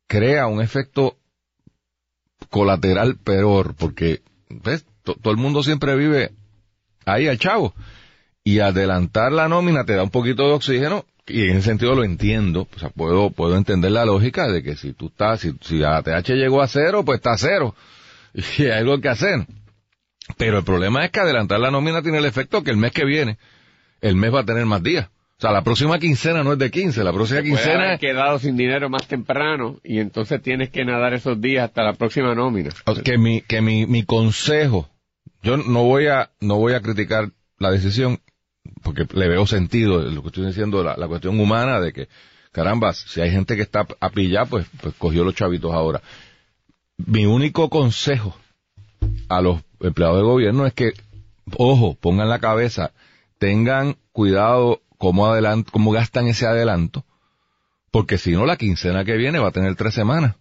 crea 0.08 0.48
un 0.48 0.62
efecto 0.62 1.18
colateral 2.50 3.18
peor, 3.18 3.76
porque 3.76 4.22
¿ves? 4.50 4.86
To- 5.04 5.16
todo 5.16 5.32
el 5.32 5.38
mundo 5.40 5.62
siempre 5.64 5.96
vive 5.96 6.32
ahí 7.06 7.28
al 7.28 7.38
chavo. 7.38 7.74
Y 8.44 8.60
adelantar 8.60 9.32
la 9.32 9.48
nómina 9.48 9.86
te 9.86 9.94
da 9.96 10.04
un 10.04 10.10
poquito 10.12 10.48
de 10.48 10.54
oxígeno, 10.54 11.06
y 11.28 11.50
en 11.50 11.58
ese 11.58 11.70
sentido 11.70 11.96
lo 11.96 12.04
entiendo. 12.04 12.68
O 12.76 12.80
sea, 12.80 12.90
puedo, 12.90 13.32
puedo 13.32 13.58
entender 13.58 13.92
la 13.92 14.06
lógica 14.06 14.48
de 14.48 14.64
que 14.64 14.76
si 14.76 14.94
tú 14.94 15.08
estás, 15.08 15.42
si, 15.42 15.56
si 15.62 15.84
ATH 15.84 16.30
llegó 16.30 16.62
a 16.62 16.68
cero, 16.68 17.04
pues 17.04 17.18
está 17.18 17.34
a 17.34 17.38
cero. 17.38 17.76
Y 18.58 18.64
hay 18.64 18.80
algo 18.80 19.00
que 19.00 19.10
hacer. 19.10 19.46
Pero 20.38 20.58
el 20.58 20.64
problema 20.64 21.06
es 21.06 21.12
que 21.12 21.20
adelantar 21.20 21.60
la 21.60 21.72
nómina 21.72 22.02
tiene 22.02 22.18
el 22.18 22.26
efecto 22.26 22.64
que 22.64 22.72
el 22.72 22.78
mes 22.78 22.92
que 22.92 23.06
viene, 23.06 23.38
el 24.02 24.16
mes 24.16 24.34
va 24.34 24.42
a 24.42 24.46
tener 24.46 24.66
más 24.66 24.84
días. 24.84 25.08
O 25.38 25.42
sea, 25.42 25.52
la 25.52 25.64
próxima 25.64 26.00
quincena 26.00 26.44
no 26.44 26.54
es 26.54 26.60
de 26.60 26.72
15, 26.72 27.04
la 27.04 27.12
próxima 27.12 27.42
quincena 27.44 27.88
haber 27.88 28.00
quedado 28.00 28.40
sin 28.40 28.56
dinero 28.56 28.90
más 28.90 29.06
temprano 29.08 29.80
y 29.84 30.00
entonces 30.00 30.42
tienes 30.42 30.70
que 30.70 30.86
nadar 30.86 31.14
esos 31.14 31.42
días 31.42 31.66
hasta 31.66 31.84
la 31.84 31.94
próxima 31.94 32.34
nómina. 32.34 32.70
que 33.04 33.18
mi 33.18 33.42
que 33.42 33.62
mi, 33.62 33.86
mi 33.86 34.04
consejo 34.04 34.90
yo 35.44 35.58
no 35.58 35.84
voy 35.84 36.08
a 36.08 36.32
no 36.40 36.56
voy 36.56 36.74
a 36.74 36.82
criticar 36.82 37.32
la 37.60 37.70
decisión 37.70 38.20
porque 38.84 39.08
le 39.14 39.28
veo 39.28 39.46
sentido 39.48 40.08
en 40.08 40.16
lo 40.16 40.22
que 40.22 40.28
estoy 40.28 40.46
diciendo 40.46 40.84
la, 40.84 40.96
la 40.98 41.08
cuestión 41.08 41.40
humana 41.40 41.80
de 41.80 41.94
que 41.94 42.08
caramba 42.52 42.94
si 42.94 43.22
hay 43.22 43.32
gente 43.32 43.56
que 43.56 43.62
está 43.62 43.88
a 44.00 44.10
pillar 44.10 44.48
pues 44.48 44.68
pues 44.82 44.96
cogió 44.96 45.24
los 45.24 45.36
chavitos 45.36 45.74
ahora. 45.74 46.02
Mi 46.98 47.26
único 47.26 47.70
consejo 47.70 48.36
a 49.30 49.42
los 49.42 49.62
empleados 49.80 50.18
de 50.18 50.24
gobierno 50.24 50.66
es 50.66 50.74
que 50.74 50.94
ojo 51.58 51.96
pongan 51.96 52.30
la 52.30 52.40
cabeza 52.40 52.92
tengan 53.38 53.98
cuidado 54.12 54.82
cómo 54.98 55.28
adelant 55.28 55.70
cómo 55.70 55.92
gastan 55.92 56.28
ese 56.28 56.48
adelanto 56.48 57.06
porque 57.92 58.18
si 58.18 58.32
no 58.32 58.46
la 58.46 58.58
quincena 58.58 59.06
que 59.06 59.18
viene 59.18 59.40
va 59.40 59.50
a 59.50 59.52
tener 59.52 59.76
tres 59.76 59.94
semanas 59.94 60.36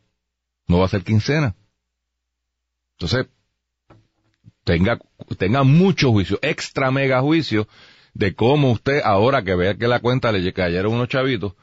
no 0.66 0.78
va 0.78 0.86
a 0.86 0.88
ser 0.88 1.04
quincena. 1.04 1.54
Entonces, 2.92 3.26
tenga, 4.64 4.98
tenga 5.38 5.62
mucho 5.62 6.10
juicio, 6.10 6.38
extra 6.42 6.90
mega 6.90 7.20
juicio, 7.20 7.68
de 8.14 8.34
cómo 8.34 8.70
usted, 8.70 9.00
ahora 9.04 9.42
que 9.42 9.54
vea 9.54 9.74
que 9.74 9.88
la 9.88 10.00
cuenta 10.00 10.32
le 10.32 10.52
cayeron 10.52 10.94
unos 10.94 11.08
chavitos, 11.08 11.54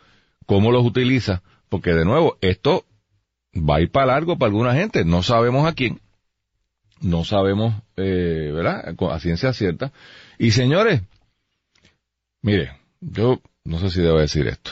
cómo 0.45 0.71
los 0.71 0.85
utiliza, 0.85 1.41
porque 1.69 1.93
de 1.93 2.05
nuevo, 2.05 2.37
esto 2.41 2.85
va 3.55 3.77
a 3.77 3.81
ir 3.81 3.89
para 3.89 4.07
largo 4.07 4.37
para 4.37 4.49
alguna 4.49 4.73
gente, 4.73 5.05
no 5.05 5.23
sabemos 5.23 5.65
a 5.67 5.73
quién, 5.73 6.01
no 6.99 7.23
sabemos, 7.23 7.73
eh, 7.95 8.51
¿verdad?, 8.53 8.95
a 9.11 9.19
ciencia 9.19 9.53
cierta. 9.53 9.91
Y 10.37 10.51
señores, 10.51 11.01
mire, 12.41 12.77
yo 12.99 13.41
no 13.63 13.79
sé 13.79 13.89
si 13.89 14.01
debo 14.01 14.19
decir 14.19 14.47
esto, 14.47 14.71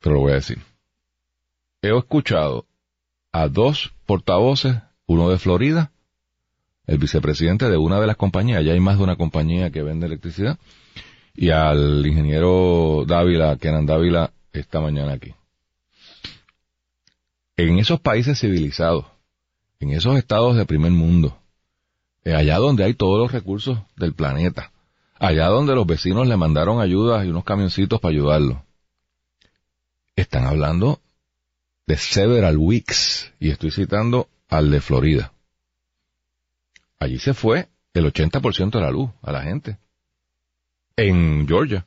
pero 0.00 0.14
lo 0.14 0.20
voy 0.22 0.32
a 0.32 0.36
decir. 0.36 0.58
He 1.82 1.96
escuchado 1.96 2.66
a 3.32 3.48
dos 3.48 3.92
portavoces, 4.06 4.76
uno 5.06 5.30
de 5.30 5.38
Florida, 5.38 5.90
el 6.86 6.98
vicepresidente 6.98 7.68
de 7.68 7.76
una 7.76 8.00
de 8.00 8.06
las 8.06 8.16
compañías, 8.16 8.64
ya 8.64 8.72
hay 8.72 8.80
más 8.80 8.98
de 8.98 9.04
una 9.04 9.16
compañía 9.16 9.70
que 9.70 9.82
vende 9.82 10.06
electricidad, 10.06 10.58
y 11.34 11.50
al 11.50 12.06
ingeniero 12.06 13.04
Dávila, 13.06 13.56
Kenan 13.56 13.86
Dávila, 13.86 14.32
esta 14.52 14.80
mañana 14.80 15.12
aquí. 15.12 15.34
En 17.56 17.78
esos 17.78 18.00
países 18.00 18.38
civilizados, 18.38 19.06
en 19.80 19.90
esos 19.90 20.16
estados 20.16 20.56
de 20.56 20.64
primer 20.64 20.92
mundo, 20.92 21.36
allá 22.24 22.58
donde 22.58 22.84
hay 22.84 22.94
todos 22.94 23.18
los 23.18 23.32
recursos 23.32 23.78
del 23.96 24.14
planeta, 24.14 24.72
allá 25.18 25.46
donde 25.48 25.74
los 25.74 25.86
vecinos 25.86 26.26
le 26.26 26.36
mandaron 26.36 26.80
ayudas 26.80 27.24
y 27.24 27.28
unos 27.28 27.44
camioncitos 27.44 28.00
para 28.00 28.12
ayudarlo, 28.12 28.62
están 30.14 30.46
hablando 30.46 31.00
de 31.86 31.96
several 31.96 32.56
weeks, 32.56 33.32
y 33.38 33.50
estoy 33.50 33.70
citando 33.70 34.28
al 34.48 34.70
de 34.70 34.80
Florida. 34.80 35.32
Allí 36.98 37.18
se 37.18 37.34
fue 37.34 37.68
el 37.94 38.12
80% 38.12 38.70
de 38.70 38.80
la 38.80 38.90
luz 38.90 39.10
a 39.22 39.32
la 39.32 39.42
gente. 39.42 39.78
En 40.96 41.46
Georgia. 41.46 41.86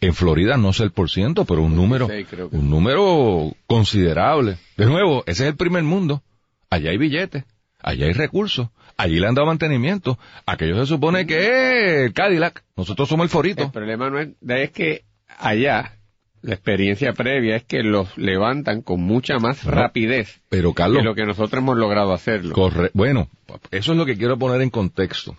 En 0.00 0.14
Florida 0.14 0.56
no 0.56 0.72
sé 0.72 0.84
el 0.84 0.90
por 0.90 1.08
ciento, 1.08 1.44
pero 1.44 1.62
un 1.62 1.76
número, 1.76 2.08
26 2.08 2.28
creo 2.28 2.50
que. 2.50 2.56
un 2.56 2.68
número 2.68 3.52
considerable. 3.66 4.58
De 4.76 4.86
nuevo, 4.86 5.22
ese 5.26 5.44
es 5.44 5.50
el 5.50 5.56
primer 5.56 5.84
mundo. 5.84 6.22
Allá 6.68 6.90
hay 6.90 6.98
billetes, 6.98 7.44
allá 7.80 8.06
hay 8.06 8.12
recursos, 8.12 8.68
allí 8.96 9.20
le 9.20 9.28
han 9.28 9.34
dado 9.34 9.46
mantenimiento. 9.46 10.18
Aquello 10.46 10.76
se 10.80 10.86
supone 10.86 11.26
que 11.26 11.38
es 11.38 12.06
el 12.06 12.12
Cadillac. 12.12 12.64
Nosotros 12.76 13.08
somos 13.08 13.24
el 13.24 13.30
forito. 13.30 13.64
El 13.64 13.70
problema 13.70 14.10
no 14.10 14.18
es, 14.18 14.30
es 14.46 14.70
que 14.72 15.04
allá 15.38 15.96
la 16.44 16.54
experiencia 16.54 17.12
previa 17.14 17.56
es 17.56 17.64
que 17.64 17.82
los 17.82 18.16
levantan 18.18 18.82
con 18.82 19.00
mucha 19.00 19.38
más 19.38 19.64
No. 19.64 19.70
rapidez 19.72 20.42
Pero 20.50 20.72
Carlos, 20.74 20.98
que 20.98 21.04
lo 21.04 21.14
que 21.14 21.24
nosotros 21.24 21.62
hemos 21.62 21.76
logrado 21.78 22.12
hacerlo. 22.12 22.54
Corre 22.54 22.90
bueno, 22.94 23.28
eso 23.70 23.92
es 23.92 23.98
lo 23.98 24.04
que 24.06 24.16
quiero 24.16 24.38
poner 24.38 24.60
en 24.60 24.70
contexto. 24.70 25.36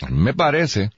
A 0.00 0.06
mí 0.10 0.18
me 0.18 0.32
parece 0.34 0.90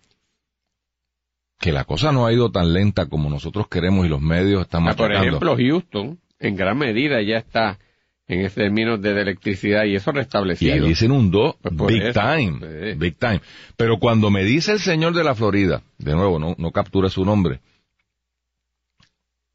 que 1.59 1.73
la 1.73 1.85
cosa 1.85 2.13
no 2.13 2.27
ha 2.27 2.33
ido 2.33 2.51
tan 2.51 2.73
lenta 2.73 3.07
como 3.07 3.31
nosotros 3.31 3.69
queremos 3.69 4.05
y 4.05 4.09
los 4.09 4.21
medios 4.21 4.63
están 4.63 4.87
Ah, 4.89 4.95
por 4.95 5.13
ejemplo, 5.13 5.57
Houston, 5.57 6.19
en 6.39 6.57
gran 6.57 6.77
medida 6.77 7.23
ya 7.23 7.39
está 7.39 7.79
en 8.27 8.41
ese 8.41 8.63
términos 8.63 9.01
de 9.01 9.21
electricidad 9.21 9.85
y 9.85 9.95
eso 9.97 10.11
y 10.11 10.15
restablecido. 10.15 10.75
allí 10.85 10.95
se 10.95 11.07
inundó 11.07 11.57
Pues 11.63 11.77
big 11.95 12.03
eso, 12.03 12.21
time, 12.21 12.59
sí. 12.61 12.99
big 12.99 13.17
time. 13.19 13.41
Pero 13.77 13.99
cuando 13.99 14.31
me 14.31 14.45
dice 14.45 14.73
el 14.73 14.81
señor 14.81 15.15
de 15.15 15.25
la 15.25 15.35
Florida, 15.35 15.83
de 15.99 16.15
nuevo, 16.15 16.39
no, 16.39 16.55
no 16.59 16.71
captura 16.73 17.09
su 17.09 17.25
nombre, 17.25 17.61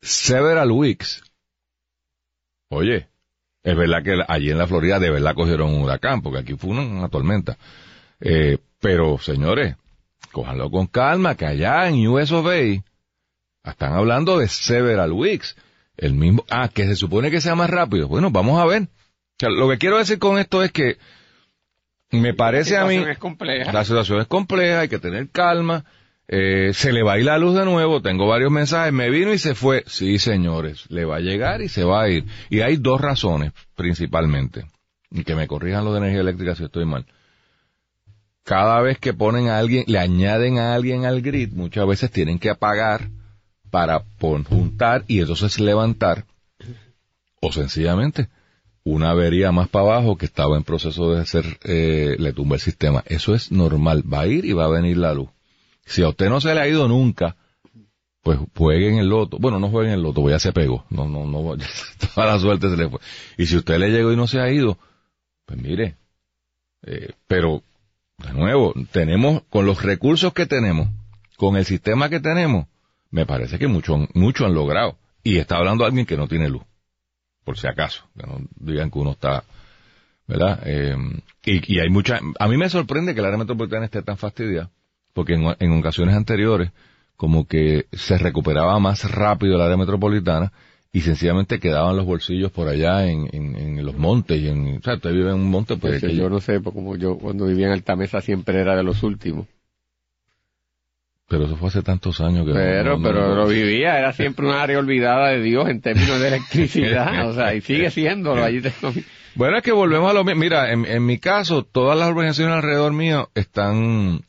several 0.02 0.72
weeks, 0.72 1.24
oye, 2.70 3.08
es 3.64 3.76
verdad 3.76 4.04
que 4.04 4.18
allí 4.28 4.52
en 4.52 4.58
la 4.58 4.68
Florida 4.68 5.00
de 5.00 5.10
verdad 5.10 5.36
cogieron 5.36 5.74
un 5.74 5.84
huracán, 5.84 6.22
porque 6.22 6.40
aquí 6.40 6.56
fue 6.56 6.72
una, 6.72 6.82
una 6.82 7.10
tormenta. 7.10 7.58
Eh, 8.20 8.58
pero, 8.80 9.18
señores, 9.20 9.76
cójanlo 10.32 10.70
con 10.70 10.88
calma, 10.88 11.36
que 11.36 11.46
allá 11.46 11.88
en 11.88 12.08
US 12.08 12.32
of 12.32 12.48
A 12.48 12.84
están 13.70 13.94
hablando 13.94 14.38
de 14.40 14.48
several 14.48 15.12
weeks. 15.12 15.56
El 15.98 16.14
mismo, 16.14 16.46
ah, 16.50 16.70
que 16.70 16.86
se 16.86 16.96
supone 16.96 17.30
que 17.30 17.42
sea 17.42 17.56
más 17.56 17.70
rápido. 17.70 18.08
Bueno, 18.08 18.32
vamos 18.32 18.60
a 18.60 18.66
ver. 18.66 18.84
O 18.84 18.88
sea, 19.38 19.50
lo 19.50 19.70
que 19.70 19.78
quiero 19.78 19.98
decir 19.98 20.18
con 20.18 20.40
esto 20.40 20.64
es 20.64 20.72
que 20.72 20.98
me 22.12 22.34
parece 22.34 22.78
a 22.78 22.86
mí, 22.86 22.96
situación 22.96 23.12
es 23.12 23.18
compleja. 23.18 23.72
la 23.72 23.84
situación 23.84 24.22
es 24.22 24.28
compleja, 24.28 24.80
hay 24.82 24.90
que 24.90 25.00
tener 25.00 25.30
calma. 25.30 25.86
Eh, 26.32 26.74
se 26.76 26.94
le 26.94 27.02
va 27.02 27.14
a 27.14 27.18
ir 27.18 27.26
la 27.26 27.40
luz 27.40 27.56
de 27.56 27.66
nuevo, 27.66 28.04
tengo 28.04 28.28
varios 28.28 28.52
mensajes, 28.52 28.94
me 28.94 29.10
vino 29.10 29.34
y 29.34 29.40
se 29.40 29.56
fue. 29.56 29.84
Sí, 29.88 30.20
señores, 30.20 30.86
le 30.90 31.04
va 31.04 31.16
a 31.16 31.22
llegar 31.22 31.64
y 31.64 31.70
se 31.70 31.84
va 31.84 32.04
a 32.04 32.10
ir. 32.10 32.24
Y 32.52 32.62
hay 32.62 32.78
dos 32.78 33.02
razones, 33.02 33.52
principalmente. 33.76 34.68
Y 35.10 35.24
que 35.24 35.34
me 35.34 35.48
corrijan 35.48 35.84
lo 35.84 35.92
de 35.92 35.98
energía 35.98 36.22
eléctrica 36.22 36.54
si 36.54 36.66
estoy 36.66 36.86
mal. 36.86 37.08
Cada 38.44 38.80
vez 38.82 39.00
que 39.00 39.12
ponen 39.12 39.48
a 39.48 39.58
alguien, 39.58 39.86
le 39.88 39.98
añaden 39.98 40.60
a 40.60 40.76
alguien 40.76 41.04
al 41.06 41.24
grid, 41.24 41.52
muchas 41.54 41.88
veces 41.88 42.12
tienen 42.12 42.38
que 42.38 42.52
apagar 42.52 43.10
para 43.72 44.04
juntar 44.20 45.06
y 45.08 45.22
entonces 45.22 45.60
levantar. 45.60 46.26
O 47.42 47.52
sencillamente, 47.52 48.30
una 48.84 49.10
avería 49.10 49.52
más 49.52 49.68
para 49.68 49.86
abajo 49.86 50.16
que 50.16 50.28
estaba 50.28 50.58
en 50.58 50.64
proceso 50.64 51.12
de 51.12 51.26
ser, 51.26 51.58
eh, 51.64 52.18
le 52.20 52.34
tumba 52.34 52.58
el 52.58 52.62
sistema. 52.62 53.04
Eso 53.08 53.34
es 53.34 53.52
normal, 53.52 54.04
va 54.12 54.22
a 54.22 54.28
ir 54.28 54.46
y 54.46 54.54
va 54.54 54.66
a 54.66 54.70
venir 54.70 54.98
la 54.98 55.16
luz. 55.16 55.30
Si 55.90 56.04
a 56.04 56.10
usted 56.10 56.30
no 56.30 56.40
se 56.40 56.54
le 56.54 56.62
ha 56.62 56.68
ido 56.68 56.88
nunca, 56.88 57.36
pues 58.22 58.40
jueguen 58.56 59.00
el 59.00 59.08
loto. 59.08 59.38
Bueno, 59.40 59.60
no 59.60 59.70
jueguen 59.70 59.94
el 59.94 60.04
loto, 60.04 60.22
pues 60.22 60.34
ya 60.34 60.40
se 60.40 60.54
pegó. 60.54 60.86
No, 60.90 61.08
no, 61.08 61.26
no, 61.26 61.58
toda 62.16 62.28
la 62.28 62.40
suerte 62.40 62.70
se 62.70 62.78
le 62.78 62.90
fue. 62.90 63.00
Y 63.38 63.46
si 63.48 63.58
usted 63.58 63.78
le 63.80 63.90
llegó 63.90 64.12
y 64.12 64.16
no 64.16 64.28
se 64.28 64.40
ha 64.40 64.52
ido, 64.52 64.78
pues 65.46 65.60
mire, 65.60 65.96
eh, 66.84 67.14
pero, 67.28 67.64
de 68.18 68.34
nuevo, 68.34 68.74
tenemos, 68.92 69.42
con 69.50 69.66
los 69.66 69.82
recursos 69.82 70.34
que 70.34 70.46
tenemos, 70.46 70.90
con 71.38 71.58
el 71.58 71.66
sistema 71.66 72.10
que 72.10 72.20
tenemos, 72.20 72.68
me 73.10 73.26
parece 73.26 73.58
que 73.58 73.68
mucho, 73.68 73.98
mucho 74.14 74.46
han 74.46 74.54
logrado. 74.54 74.98
Y 75.24 75.38
está 75.38 75.58
hablando 75.58 75.86
alguien 75.86 76.06
que 76.06 76.18
no 76.18 76.28
tiene 76.28 76.50
luz 76.50 76.64
por 77.44 77.58
si 77.58 77.66
acaso, 77.66 78.04
que 78.16 78.28
no 78.28 78.42
digan 78.60 78.92
que 78.92 79.00
uno 79.00 79.14
está, 79.14 79.44
¿verdad? 80.28 80.62
Eh, 80.66 80.96
y, 81.46 81.76
y 81.76 81.80
hay 81.80 81.90
mucha, 81.90 82.20
a 82.38 82.48
mí 82.48 82.58
me 82.58 82.70
sorprende 82.70 83.16
que 83.16 83.22
el 83.22 83.26
área 83.26 83.40
metropolitana 83.40 83.86
esté 83.86 84.04
tan 84.04 84.18
fastidiada, 84.18 84.70
porque 85.20 85.34
en, 85.34 85.54
en 85.60 85.80
ocasiones 85.80 86.16
anteriores, 86.16 86.72
como 87.18 87.46
que 87.46 87.88
se 87.92 88.18
recuperaba 88.18 88.80
más 88.80 89.12
rápido 89.12 89.56
el 89.56 89.62
área 89.62 89.76
metropolitana 89.76 90.54
y 90.94 91.02
sencillamente 91.02 91.60
quedaban 91.60 91.98
los 91.98 92.06
bolsillos 92.06 92.52
por 92.54 92.70
allá 92.70 93.06
en, 93.06 93.28
en, 93.34 93.56
en 93.58 93.86
los 93.86 93.98
montes 93.98 94.40
y 94.40 94.48
en, 94.48 94.78
o 94.78 94.82
sea, 94.82 94.94
usted 94.96 95.12
vive 95.12 95.30
en 95.32 95.36
un 95.36 95.50
monte, 95.52 95.76
pues, 95.76 96.00
Pues, 96.00 96.12
que- 96.14 96.18
yo 96.18 96.30
no 96.30 96.40
sé, 96.40 96.62
pues, 96.62 96.74
como 96.74 96.96
yo 96.96 97.18
cuando 97.18 97.46
vivía 97.48 97.68
en 97.68 97.74
Altamesa 97.74 98.22
siempre 98.22 98.62
era 98.62 98.78
de 98.78 98.84
los 98.84 99.04
últimos. 99.04 99.46
pero 101.28 101.46
eso 101.46 101.58
fue 101.58 101.68
hace 101.68 101.84
tantos 101.84 102.22
años 102.22 102.46
que 102.46 102.54
Pero, 102.54 102.92
no- 102.92 102.98
no- 102.98 103.04
pero 103.04 103.28
no- 103.28 103.36
lo 103.36 103.48
vivía, 103.48 104.00
era 104.00 104.14
siempre 104.14 104.48
un 104.48 104.54
área 104.54 104.80
olvidada 104.80 105.30
de 105.30 105.42
Dios 105.42 105.68
en 105.70 105.82
términos 105.82 106.20
de 106.22 106.28
electricidad, 106.30 107.28
o 107.30 107.34
sea, 107.34 107.54
y 107.54 107.62
sigue 107.62 107.92
siéndolo. 107.92 108.44
Allí 108.44 108.62
Bueno, 109.36 109.58
es 109.58 109.64
que 109.64 109.72
volvemos 109.74 110.10
a 110.10 110.14
lo 110.14 110.24
mismo. 110.24 110.40
Mira, 110.42 110.72
en, 110.72 110.86
en 110.86 111.06
mi 111.06 111.20
caso, 111.20 111.64
todas 111.64 112.00
las 112.00 112.08
organizaciones 112.10 112.56
alrededor 112.56 112.94
mío 112.94 113.30
están, 113.36 114.22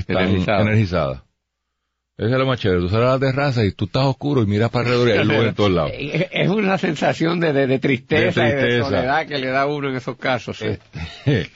están 0.00 0.18
Energizadas. 0.18 0.62
energizadas. 0.66 1.22
Eso 2.18 2.28
es 2.28 2.38
lo 2.38 2.46
más 2.46 2.60
chévere. 2.60 2.80
Tú 2.82 2.88
sales 2.90 3.08
a 3.08 3.12
la 3.12 3.18
terraza 3.18 3.64
y 3.64 3.72
tú 3.72 3.86
estás 3.86 4.04
oscuro 4.04 4.42
y 4.42 4.46
miras 4.46 4.68
para 4.70 4.90
alrededor 4.90 5.08
y 5.08 5.12
hay 5.12 5.24
luz 5.24 5.46
en 5.48 5.54
todos 5.54 5.70
lados. 5.70 5.92
Es 5.96 6.48
una 6.50 6.76
sensación 6.76 7.40
de, 7.40 7.52
de, 7.54 7.66
de 7.66 7.78
tristeza, 7.78 8.42
De 8.42 8.50
y 8.50 8.74
de 8.74 8.82
soledad 8.82 9.26
que 9.26 9.38
le 9.38 9.46
da 9.48 9.62
a 9.62 9.66
uno 9.66 9.88
en 9.88 9.96
esos 9.96 10.16
casos. 10.16 10.58
sí. 10.58 10.66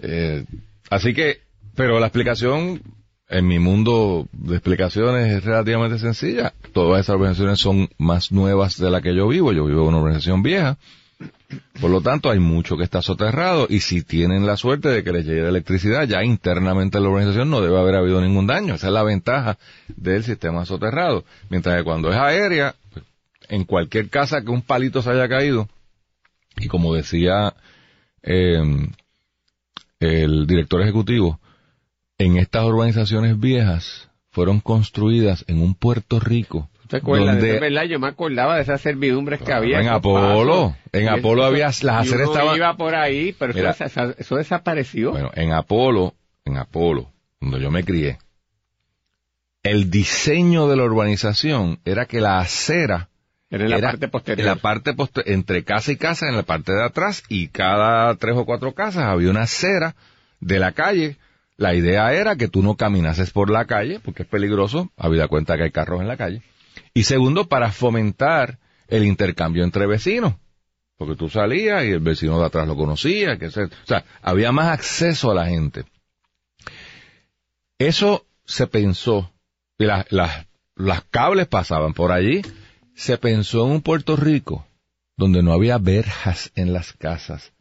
Eh, 0.00 0.44
así 0.90 1.12
que, 1.12 1.38
pero 1.74 1.98
la 1.98 2.06
explicación, 2.06 2.80
en 3.28 3.46
mi 3.48 3.58
mundo 3.58 4.28
de 4.32 4.54
explicaciones 4.54 5.32
es 5.34 5.44
relativamente 5.44 5.98
sencilla. 5.98 6.52
Todas 6.72 7.00
esas 7.00 7.16
organizaciones 7.16 7.58
son 7.58 7.88
más 7.98 8.30
nuevas 8.30 8.78
de 8.78 8.90
la 8.92 9.00
que 9.02 9.12
yo 9.14 9.26
vivo. 9.26 9.52
Yo 9.52 9.66
vivo 9.66 9.82
en 9.82 9.88
una 9.88 9.98
organización 9.98 10.44
vieja. 10.44 10.78
Por 11.80 11.90
lo 11.90 12.02
tanto, 12.02 12.30
hay 12.30 12.40
mucho 12.40 12.76
que 12.76 12.84
está 12.84 13.00
soterrado 13.00 13.66
y 13.70 13.80
si 13.80 14.02
tienen 14.02 14.44
la 14.44 14.58
suerte 14.58 14.88
de 14.88 15.02
que 15.02 15.12
les 15.12 15.24
llegue 15.24 15.42
la 15.42 15.48
electricidad, 15.48 16.06
ya 16.06 16.22
internamente 16.22 16.98
en 16.98 17.04
la 17.04 17.10
organización 17.10 17.48
no 17.48 17.62
debe 17.62 17.78
haber 17.78 17.94
habido 17.94 18.20
ningún 18.20 18.46
daño. 18.46 18.74
Esa 18.74 18.88
es 18.88 18.92
la 18.92 19.02
ventaja 19.02 19.56
del 19.88 20.24
sistema 20.24 20.66
soterrado. 20.66 21.24
Mientras 21.48 21.78
que 21.78 21.84
cuando 21.84 22.10
es 22.10 22.16
aérea, 22.18 22.74
pues, 22.92 23.04
en 23.48 23.64
cualquier 23.64 24.10
casa 24.10 24.42
que 24.42 24.50
un 24.50 24.60
palito 24.60 25.00
se 25.00 25.10
haya 25.10 25.28
caído, 25.28 25.68
y 26.58 26.68
como 26.68 26.94
decía 26.94 27.54
eh, 28.22 28.62
el 30.00 30.46
director 30.46 30.82
ejecutivo, 30.82 31.40
en 32.18 32.36
estas 32.36 32.64
urbanizaciones 32.64 33.38
viejas 33.38 34.08
fueron 34.30 34.60
construidas 34.60 35.44
en 35.48 35.62
un 35.62 35.74
Puerto 35.74 36.20
Rico. 36.20 36.68
¿Te 36.88 36.96
acuerdas? 36.96 37.36
donde- 37.36 37.60
verdad, 37.60 37.84
yo 37.84 37.98
me 37.98 38.08
acordaba 38.08 38.56
de 38.56 38.62
esas 38.62 38.80
servidumbres 38.80 39.40
que 39.42 39.52
había. 39.52 39.80
en 39.80 39.88
Apolo. 39.88 40.70
pasos. 40.70 40.74
En 40.92 41.08
Apolo 41.08 41.44
había- 41.44 41.66
las 41.66 41.82
aceras 41.82 42.28
estaban- 42.28 42.56
iba 42.56 42.76
por 42.76 42.94
ahí, 42.94 43.34
pero 43.38 43.50
eso, 43.52 43.58
Mira. 43.60 43.74
desa- 43.76 44.14
eso 44.18 44.36
desapareció. 44.36 45.10
Bueno, 45.12 45.30
en 45.34 45.52
Apolo, 45.52 46.14
en 46.44 46.56
Apolo, 46.56 47.10
donde 47.40 47.60
yo 47.60 47.70
me 47.70 47.84
crié, 47.84 48.18
el 49.62 49.90
diseño 49.90 50.68
de 50.68 50.76
la 50.76 50.84
urbanización 50.84 51.80
era 51.84 52.06
que 52.06 52.20
la 52.20 52.38
acera 52.38 53.08
Era 53.50 53.64
en 53.64 53.70
la 53.70 53.78
era 53.78 53.88
parte 53.90 54.08
posterior. 54.08 54.40
en 54.40 54.54
la 54.54 54.56
parte 54.60 54.94
poste- 54.94 55.32
entre 55.32 55.64
casa 55.64 55.92
y 55.92 55.96
casa, 55.96 56.28
en 56.28 56.36
la 56.36 56.42
parte 56.42 56.72
de 56.72 56.84
atrás, 56.84 57.22
y 57.28 57.48
cada 57.48 58.14
tres 58.16 58.36
o 58.36 58.44
cuatro 58.44 58.72
casas 58.74 59.04
había 59.04 59.30
una 59.30 59.42
acera 59.42 59.94
de 60.40 60.58
la 60.58 60.72
calle. 60.72 61.16
La 61.56 61.74
idea 61.74 62.12
era 62.14 62.36
que 62.36 62.46
tú 62.48 62.62
no 62.62 62.76
caminases 62.76 63.30
por 63.32 63.50
la 63.50 63.64
calle, 63.64 63.98
porque 64.00 64.22
es 64.22 64.28
peligroso, 64.28 64.90
habida 64.96 65.26
cuenta 65.28 65.56
que 65.56 65.64
hay 65.64 65.70
carros 65.72 66.00
en 66.00 66.06
la 66.08 66.16
calle. 66.16 66.42
Y 66.98 67.04
segundo, 67.04 67.48
para 67.48 67.70
fomentar 67.70 68.58
el 68.88 69.04
intercambio 69.04 69.62
entre 69.62 69.86
vecinos. 69.86 70.34
Porque 70.96 71.14
tú 71.14 71.30
salías 71.30 71.84
y 71.84 71.92
el 71.92 72.00
vecino 72.00 72.40
de 72.40 72.46
atrás 72.46 72.66
lo 72.66 72.74
conocía, 72.74 73.38
que 73.38 73.52
se, 73.52 73.66
o 73.66 73.70
sea, 73.84 74.04
había 74.20 74.50
más 74.50 74.66
acceso 74.72 75.30
a 75.30 75.34
la 75.36 75.46
gente. 75.46 75.84
Eso 77.78 78.26
se 78.44 78.66
pensó, 78.66 79.32
y 79.78 79.84
las, 79.84 81.04
cables 81.10 81.46
pasaban 81.46 81.94
por 81.94 82.10
allí, 82.10 82.42
se 82.96 83.16
pensó 83.16 83.64
en 83.66 83.74
un 83.74 83.82
Puerto 83.82 84.16
Rico 84.16 84.66
donde 85.16 85.40
no 85.40 85.52
había 85.52 85.78
verjas 85.78 86.50
en 86.56 86.72
las 86.72 86.94
casas. 86.94 87.52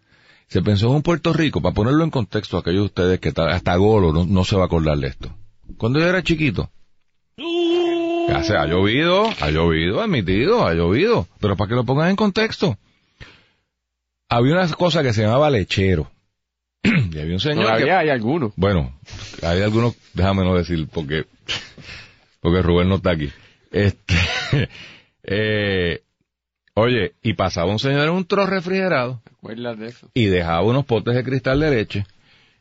Se 0.47 0.63
pensó 0.63 0.87
en 0.87 0.95
un 0.95 1.03
Puerto 1.03 1.31
Rico, 1.31 1.61
para 1.61 1.75
ponerlo 1.75 2.03
en 2.03 2.09
contexto 2.09 2.57
a 2.57 2.61
aquellos 2.61 2.81
de 2.81 2.85
ustedes 2.85 3.19
que 3.19 3.33
ta- 3.33 3.51
hasta 3.51 3.75
Golo 3.75 4.11
no, 4.11 4.25
no 4.25 4.43
se 4.43 4.55
va 4.55 4.63
a 4.63 4.65
acordar 4.65 4.97
de 4.97 5.09
esto. 5.09 5.29
Cuando 5.77 5.99
yo 5.99 6.07
era 6.07 6.23
chiquito, 6.23 6.71
ya 8.27 8.43
se 8.43 8.55
ha 8.55 8.65
llovido, 8.65 9.29
ha 9.39 9.49
llovido, 9.49 10.01
admitido, 10.01 10.65
ha 10.67 10.73
llovido, 10.73 11.27
pero 11.39 11.55
para 11.55 11.69
que 11.69 11.75
lo 11.75 11.85
pongan 11.85 12.09
en 12.09 12.15
contexto. 12.15 12.77
Había 14.29 14.53
una 14.53 14.67
cosa 14.73 15.01
que 15.03 15.13
se 15.13 15.21
llamaba 15.23 15.49
lechero. 15.49 16.09
y 16.83 17.19
había 17.19 17.33
un 17.33 17.39
señor 17.39 17.59
que- 17.59 17.63
Todavía 17.71 17.99
hay 17.99 18.09
algunos. 18.09 18.51
bueno, 18.55 18.93
hay 19.41 19.61
algunos, 19.61 19.95
déjame 20.13 20.43
no 20.43 20.55
decir, 20.55 20.87
porque, 20.91 21.25
porque 22.41 22.61
Rubén 22.61 22.89
no 22.89 22.95
está 22.95 23.11
aquí. 23.11 23.31
Este, 23.71 24.15
eh, 25.23 26.01
oye, 26.73 27.13
y 27.21 27.33
pasaba 27.33 27.71
un 27.71 27.79
señor 27.79 28.03
en 28.07 28.13
un 28.13 28.25
tro 28.25 28.45
refrigerado 28.45 29.21
¿Te 29.23 29.31
acuerdas 29.31 29.77
de 29.79 29.87
eso? 29.87 30.09
y 30.13 30.25
dejaba 30.25 30.61
unos 30.63 30.85
potes 30.85 31.15
de 31.15 31.23
cristal 31.23 31.59
de 31.59 31.69
leche 31.71 32.05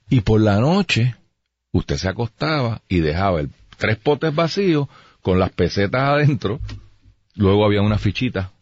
y 0.08 0.20
por 0.20 0.40
la 0.40 0.58
noche 0.58 1.14
usted 1.72 1.96
se 1.96 2.08
acostaba 2.08 2.82
y 2.88 3.00
dejaba 3.00 3.40
el, 3.40 3.50
tres 3.76 3.96
potes 3.98 4.34
vacíos 4.34 4.88
con 5.26 5.40
las 5.40 5.50
pesetas 5.50 6.02
adentro, 6.02 6.60
luego 7.34 7.64
había 7.66 7.82
unas 7.82 8.00
fichitas 8.00 8.52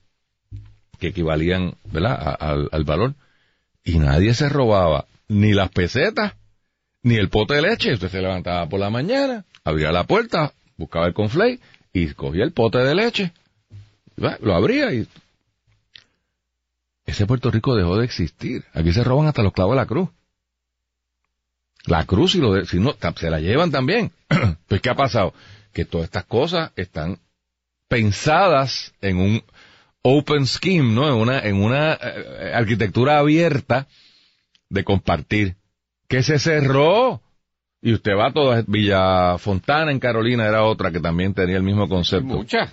que 0.99 1.09
equivalían, 1.09 1.75
¿verdad?, 1.93 2.39
al, 2.41 2.71
al 2.73 2.85
valor 2.85 3.15
y 3.85 3.99
nadie 3.99 4.33
se 4.33 4.49
robaba 4.49 5.05
ni 5.29 5.53
las 5.53 5.69
pesetas 5.69 6.33
ni 7.03 7.17
el 7.17 7.29
pote 7.29 7.53
de 7.57 7.61
leche. 7.61 7.93
Usted 7.93 8.09
se 8.09 8.23
levantaba 8.23 8.67
por 8.67 8.81
la 8.81 8.89
mañana, 8.89 9.45
abría 9.63 9.93
la 9.93 10.05
puerta, 10.05 10.55
buscaba 10.79 11.07
el 11.07 11.13
conflay 11.13 11.61
y 11.93 12.15
cogía 12.15 12.45
el 12.45 12.53
pote 12.53 12.79
de 12.79 12.95
leche, 12.95 13.33
lo 14.17 14.55
abría 14.55 14.91
y 14.95 15.07
ese 17.05 17.27
Puerto 17.27 17.51
Rico 17.51 17.77
dejó 17.77 17.99
de 17.99 18.07
existir. 18.07 18.65
Aquí 18.73 18.91
se 18.95 19.05
roban 19.05 19.27
hasta 19.27 19.43
los 19.43 19.53
clavos 19.53 19.75
de 19.75 19.83
la 19.83 19.87
cruz. 19.87 20.09
La 21.85 22.07
cruz, 22.07 22.33
si, 22.33 22.39
lo 22.39 22.55
de- 22.55 22.65
si 22.65 22.81
no, 22.81 22.95
se 23.17 23.29
la 23.29 23.39
llevan 23.39 23.71
también. 23.71 24.13
pues, 24.67 24.81
¿qué 24.81 24.89
ha 24.89 24.95
pasado? 24.95 25.35
Que 25.75 25.85
todas 25.85 26.07
estas 26.07 26.25
cosas 26.25 26.73
están 26.77 27.19
pensadas 27.89 28.95
en 29.03 29.19
un 29.19 29.43
open 30.03 30.47
scheme, 30.47 30.95
¿no? 30.95 31.09
En 31.09 31.15
una, 31.15 31.41
en 31.41 31.57
una 31.57 31.95
eh, 31.95 32.53
arquitectura 32.55 33.19
abierta 33.19 33.87
de 34.71 34.85
compartir. 34.85 35.57
Que 36.09 36.23
se 36.23 36.39
cerró. 36.39 37.21
Y 37.83 37.93
usted 37.93 38.13
va 38.13 38.29
a 38.29 38.33
toda 38.33 38.65
Villa 38.67 39.37
Fontana 39.37 39.91
en 39.91 39.99
Carolina 39.99 40.47
era 40.47 40.65
otra 40.65 40.91
que 40.91 41.01
también 41.01 41.35
tenía 41.35 41.57
el 41.57 41.63
mismo 41.63 41.89
concepto. 41.89 42.25
Muchas. 42.25 42.73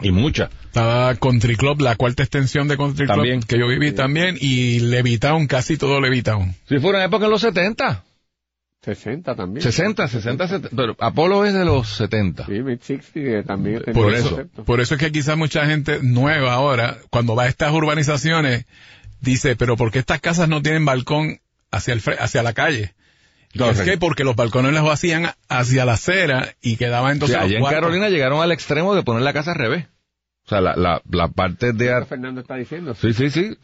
Y 0.00 0.10
muchas. 0.10 0.50
Estaba 0.66 1.14
Country 1.16 1.56
Club, 1.56 1.80
la 1.80 1.96
cuarta 1.96 2.22
extensión 2.22 2.68
de 2.68 2.76
Country 2.76 3.06
También. 3.06 3.40
Club 3.40 3.48
que 3.48 3.58
yo 3.58 3.68
viví 3.68 3.92
también, 3.92 4.36
y 4.40 4.80
Levitown, 4.80 5.46
casi 5.46 5.76
todo 5.76 6.00
Levitown. 6.00 6.54
Si 6.68 6.78
fuera 6.78 7.00
en 7.00 7.06
época 7.06 7.24
en 7.24 7.30
los 7.30 7.40
70. 7.40 8.04
60 8.84 9.34
también. 9.34 9.62
60, 9.62 10.06
60, 10.08 10.48
70, 10.48 10.76
pero 10.76 10.96
Apolo 11.00 11.44
es 11.44 11.54
de 11.54 11.64
los 11.64 11.88
70. 11.88 12.46
Sí, 12.46 12.52
mid-60 12.52 13.44
también. 13.46 13.82
Por 13.92 14.14
eso, 14.14 14.44
por 14.66 14.80
eso 14.80 14.94
es 14.94 15.00
que 15.00 15.10
quizás 15.12 15.36
mucha 15.36 15.66
gente 15.66 16.00
nueva 16.02 16.52
ahora, 16.54 16.98
cuando 17.10 17.34
va 17.34 17.44
a 17.44 17.48
estas 17.48 17.72
urbanizaciones, 17.72 18.66
dice, 19.20 19.56
pero 19.56 19.76
¿por 19.76 19.90
qué 19.90 19.98
estas 20.00 20.20
casas 20.20 20.48
no 20.48 20.60
tienen 20.62 20.84
balcón 20.84 21.40
hacia 21.70 21.94
el 21.94 22.02
hacia 22.20 22.42
la 22.42 22.52
calle? 22.52 22.94
Correcto. 23.56 23.84
que 23.84 23.98
porque 23.98 24.24
los 24.24 24.34
balcones 24.34 24.72
los 24.72 24.90
hacían 24.90 25.30
hacia 25.48 25.84
la 25.84 25.92
acera 25.92 26.54
y 26.60 26.76
quedaba 26.76 27.08
O 27.08 27.12
entonces 27.12 27.34
sea, 27.36 27.42
los 27.44 27.50
allá 27.50 27.58
en 27.60 27.64
Carolina 27.74 28.08
llegaron 28.08 28.42
al 28.42 28.50
extremo 28.50 28.94
de 28.96 29.02
poner 29.04 29.22
la 29.22 29.32
casa 29.32 29.52
al 29.52 29.58
revés. 29.58 29.86
O 30.44 30.48
sea, 30.48 30.60
la, 30.60 30.74
la, 30.76 31.00
la 31.10 31.28
parte 31.28 31.72
de... 31.72 31.92
Ar- 31.92 32.06
Fernando 32.06 32.40
está 32.40 32.56
diciendo. 32.56 32.94
Sí, 32.96 33.12
sí, 33.12 33.30
sí. 33.30 33.56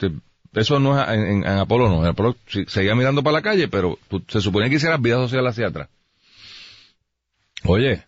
Eso 0.54 0.80
no 0.80 1.00
es 1.00 1.08
en, 1.08 1.20
en- 1.26 1.44
en 1.44 1.58
Apolo, 1.58 1.88
no. 1.88 2.02
En 2.02 2.08
Apolo 2.10 2.36
sí, 2.46 2.64
seguía 2.66 2.94
mirando 2.94 3.22
para 3.22 3.34
la 3.34 3.42
calle, 3.42 3.68
pero 3.68 3.98
tú- 4.08 4.22
se 4.28 4.40
suponía 4.40 4.68
que 4.68 4.76
hicieras 4.76 5.00
vida 5.00 5.16
social 5.16 5.46
hacia 5.46 5.68
atrás. 5.68 5.88
Oye, 7.64 8.04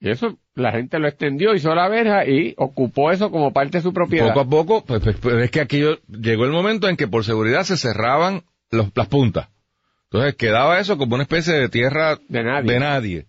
Y 0.00 0.10
eso 0.10 0.38
la 0.54 0.72
gente 0.72 0.98
lo 0.98 1.08
extendió, 1.08 1.54
hizo 1.54 1.74
la 1.74 1.88
verja 1.88 2.26
y 2.26 2.54
ocupó 2.58 3.10
eso 3.10 3.30
como 3.30 3.52
parte 3.52 3.78
de 3.78 3.82
su 3.82 3.92
propiedad. 3.94 4.28
poco 4.28 4.40
a 4.40 4.44
poco, 4.48 4.84
pues, 4.84 5.00
pues, 5.02 5.16
pues, 5.16 5.36
es 5.44 5.50
que 5.50 5.60
aquí 5.60 5.80
yo- 5.80 5.96
llegó 6.08 6.44
el 6.44 6.50
momento 6.52 6.88
en 6.88 6.96
que 6.96 7.08
por 7.08 7.24
seguridad 7.24 7.64
se 7.64 7.76
cerraban 7.78 8.42
los, 8.70 8.88
las 8.94 9.06
puntas. 9.08 9.48
Entonces 10.10 10.34
quedaba 10.36 10.78
eso 10.78 10.98
como 10.98 11.14
una 11.14 11.22
especie 11.24 11.54
de 11.54 11.68
tierra 11.70 12.18
De 12.28 12.44
nadie. 12.44 12.72
de 12.72 12.78
nadie. 12.80 13.26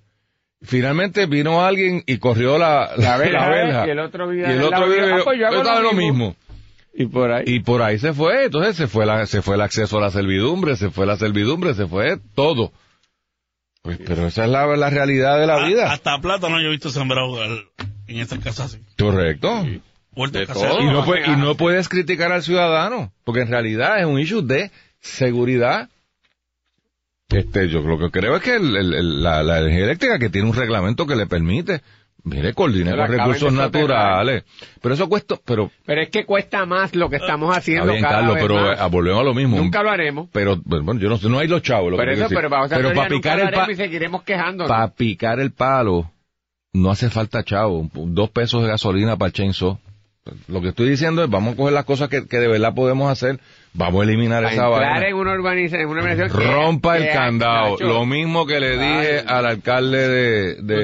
Finalmente 0.61 1.25
vino 1.27 1.63
alguien 1.65 2.03
y 2.05 2.17
corrió 2.17 2.57
la, 2.57 2.91
La 2.97 3.17
verja, 3.17 3.49
verja. 3.49 3.87
y 3.87 3.89
el 3.91 3.99
otro 3.99 4.27
vivía 4.27 4.49
Y 4.49 4.57
el 4.57 4.63
otro 4.63 4.77
"Ah, 4.77 5.21
pues 5.23 5.39
yo 5.39 5.45
hago 5.47 5.55
yo 5.55 5.61
estaba 5.61 5.79
lo 5.79 5.91
lo 5.91 5.93
mismo". 5.93 6.25
mismo. 6.27 6.35
Y 6.97 7.07
por 7.07 7.31
ahí. 7.31 7.43
Y 7.47 7.59
por 7.59 7.81
ahí 7.81 7.99
se 7.99 8.13
fue, 8.13 8.45
entonces 8.45 8.75
se 8.77 8.87
fue 8.87 9.05
la, 9.05 9.25
se 9.25 9.41
fue 9.41 9.55
el 9.55 9.61
acceso 9.61 9.97
a 9.97 10.01
la 10.01 10.11
servidumbre, 10.11 10.77
se 10.77 10.89
fue 10.89 11.05
la 11.05 11.17
servidumbre, 11.17 11.73
se 11.73 11.87
fue 11.87 12.17
todo. 12.35 12.71
Pues, 13.81 13.99
pero 14.05 14.25
esa 14.27 14.45
es 14.45 14.49
la, 14.49 14.65
la 14.77 14.89
realidad 14.89 15.39
de 15.39 15.45
la 15.47 15.63
A- 15.63 15.67
vida. 15.67 15.91
Hasta 15.91 16.19
plátano 16.21 16.59
yo 16.61 16.67
he 16.67 16.71
visto 16.71 16.89
sembrado 16.89 17.43
en 17.43 18.19
estas 18.19 18.39
casas 18.39 18.73
así. 18.73 18.83
Correcto. 18.97 19.63
De 20.31 20.45
todo. 20.47 20.79
Y 20.81 20.85
no, 20.85 21.03
puede- 21.03 21.27
y 21.27 21.35
no 21.35 21.55
puedes 21.55 21.89
criticar 21.89 22.31
al 22.31 22.41
ciudadano, 22.41 23.11
porque 23.25 23.41
en 23.41 23.49
realidad 23.49 23.99
es 23.99 24.05
un 24.05 24.17
issue 24.17 24.41
de 24.41 24.71
seguridad. 25.01 25.89
Este, 27.29 27.67
yo 27.69 27.81
lo 27.81 27.97
que 27.99 28.11
creo 28.11 28.37
es 28.37 28.41
que 28.43 28.55
el- 28.55 28.77
el- 28.77 28.93
el- 28.93 29.21
la, 29.23 29.43
la 29.43 29.59
energía 29.59 29.83
eléctrica 29.83 30.17
que 30.19 30.29
tiene 30.29 30.47
un 30.49 30.55
reglamento 30.55 31.05
que 31.05 31.15
le 31.17 31.25
permite, 31.27 31.81
mire, 32.25 32.49
la 32.49 32.53
con 32.53 33.17
recursos 33.17 33.53
naturales. 33.53 34.43
Pero 34.81 34.93
eso 34.95 35.07
cuesta, 35.07 35.35
pero, 35.45 35.71
Pero 35.85 36.01
es 36.01 36.09
que 36.09 36.25
cuesta 36.25 36.65
más 36.65 36.93
lo 36.95 37.09
que 37.09 37.15
estamos 37.15 37.49
está 37.49 37.59
haciendo 37.59 37.91
bien, 37.91 38.03
cada 38.03 38.15
Carlos, 38.17 38.35
vez 38.35 38.43
pero 38.43 38.55
más. 38.61 38.79
eh, 38.81 38.89
volvemos 38.91 39.21
a 39.21 39.23
lo 39.23 39.33
mismo. 39.33 39.57
Nunca 39.57 39.81
lo 39.81 39.89
haremos. 39.89 40.27
Pero, 40.33 40.57
bueno, 40.65 40.99
yo 40.99 41.07
no 41.09 41.17
sé, 41.17 41.29
no 41.29 41.39
hay 41.39 41.47
los 41.47 41.61
chavos. 41.61 41.91
Lo 41.91 41.97
Por 41.97 42.05
que 42.07 42.13
eso, 42.13 42.27
pero 42.29 42.49
para 42.49 42.67
Pero 42.67 42.93
para 42.93 43.07
picar 43.09 43.39
el 43.39 43.51
pa- 43.51 43.71
y 43.71 43.75
seguiremos 43.75 44.23
quejándonos. 44.23 44.67
para 44.69 44.89
picar 44.89 45.39
el 45.39 45.51
palo, 45.51 46.11
no 46.73 46.91
hace 46.91 47.09
falta 47.09 47.43
chavo. 47.43 47.89
Dos 47.93 48.29
pesos 48.31 48.61
de 48.63 48.67
gasolina 48.69 49.15
para 49.17 49.27
el 49.27 49.33
chainsaw. 49.33 49.79
Lo 50.47 50.59
que 50.59 50.69
estoy 50.69 50.89
diciendo 50.89 51.23
es, 51.23 51.29
vamos 51.29 51.53
a 51.53 51.55
coger 51.55 51.73
las 51.73 51.85
cosas 51.85 52.09
que, 52.09 52.25
que 52.27 52.39
de 52.39 52.47
verdad 52.47 52.73
podemos 52.73 53.11
hacer, 53.11 53.39
vamos 53.73 54.01
a 54.01 54.05
eliminar 54.05 54.43
esa 54.45 54.67
vaina. 54.69 55.07
en 55.07 55.13
una 55.13 55.33
urbanización, 55.33 55.81
en 55.81 55.87
una 55.87 56.01
urbanización 56.01 56.39
que- 56.41 56.51
Rompa 56.51 56.97
el 56.97 57.03
que- 57.03 57.09
candado. 57.11 57.73
Nacho, 57.73 57.83
Lo 57.85 58.05
mismo 58.07 58.47
que 58.47 58.59
le 58.59 58.71
dije 58.71 59.19
Ay. 59.19 59.23
al 59.27 59.45
alcalde 59.45 60.07
de, 60.09 60.55
de, 60.63 60.75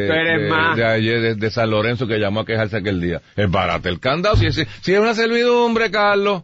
de- 0.76 0.86
ayer, 0.86 1.22
de, 1.22 1.34
de 1.36 1.50
San 1.50 1.72
Lorenzo, 1.72 2.06
que 2.06 2.20
llamó 2.20 2.42
a 2.42 2.46
quejarse 2.46 2.78
aquel 2.78 3.02
día. 3.02 3.20
Es 3.36 3.50
barato 3.50 3.90
el 3.90 4.00
candado. 4.00 4.36
Si 4.36 4.46
es, 4.46 4.56
si 4.82 4.94
es 4.94 5.00
una 5.00 5.16
servidumbre, 5.16 5.90
Carlos. 5.90 6.44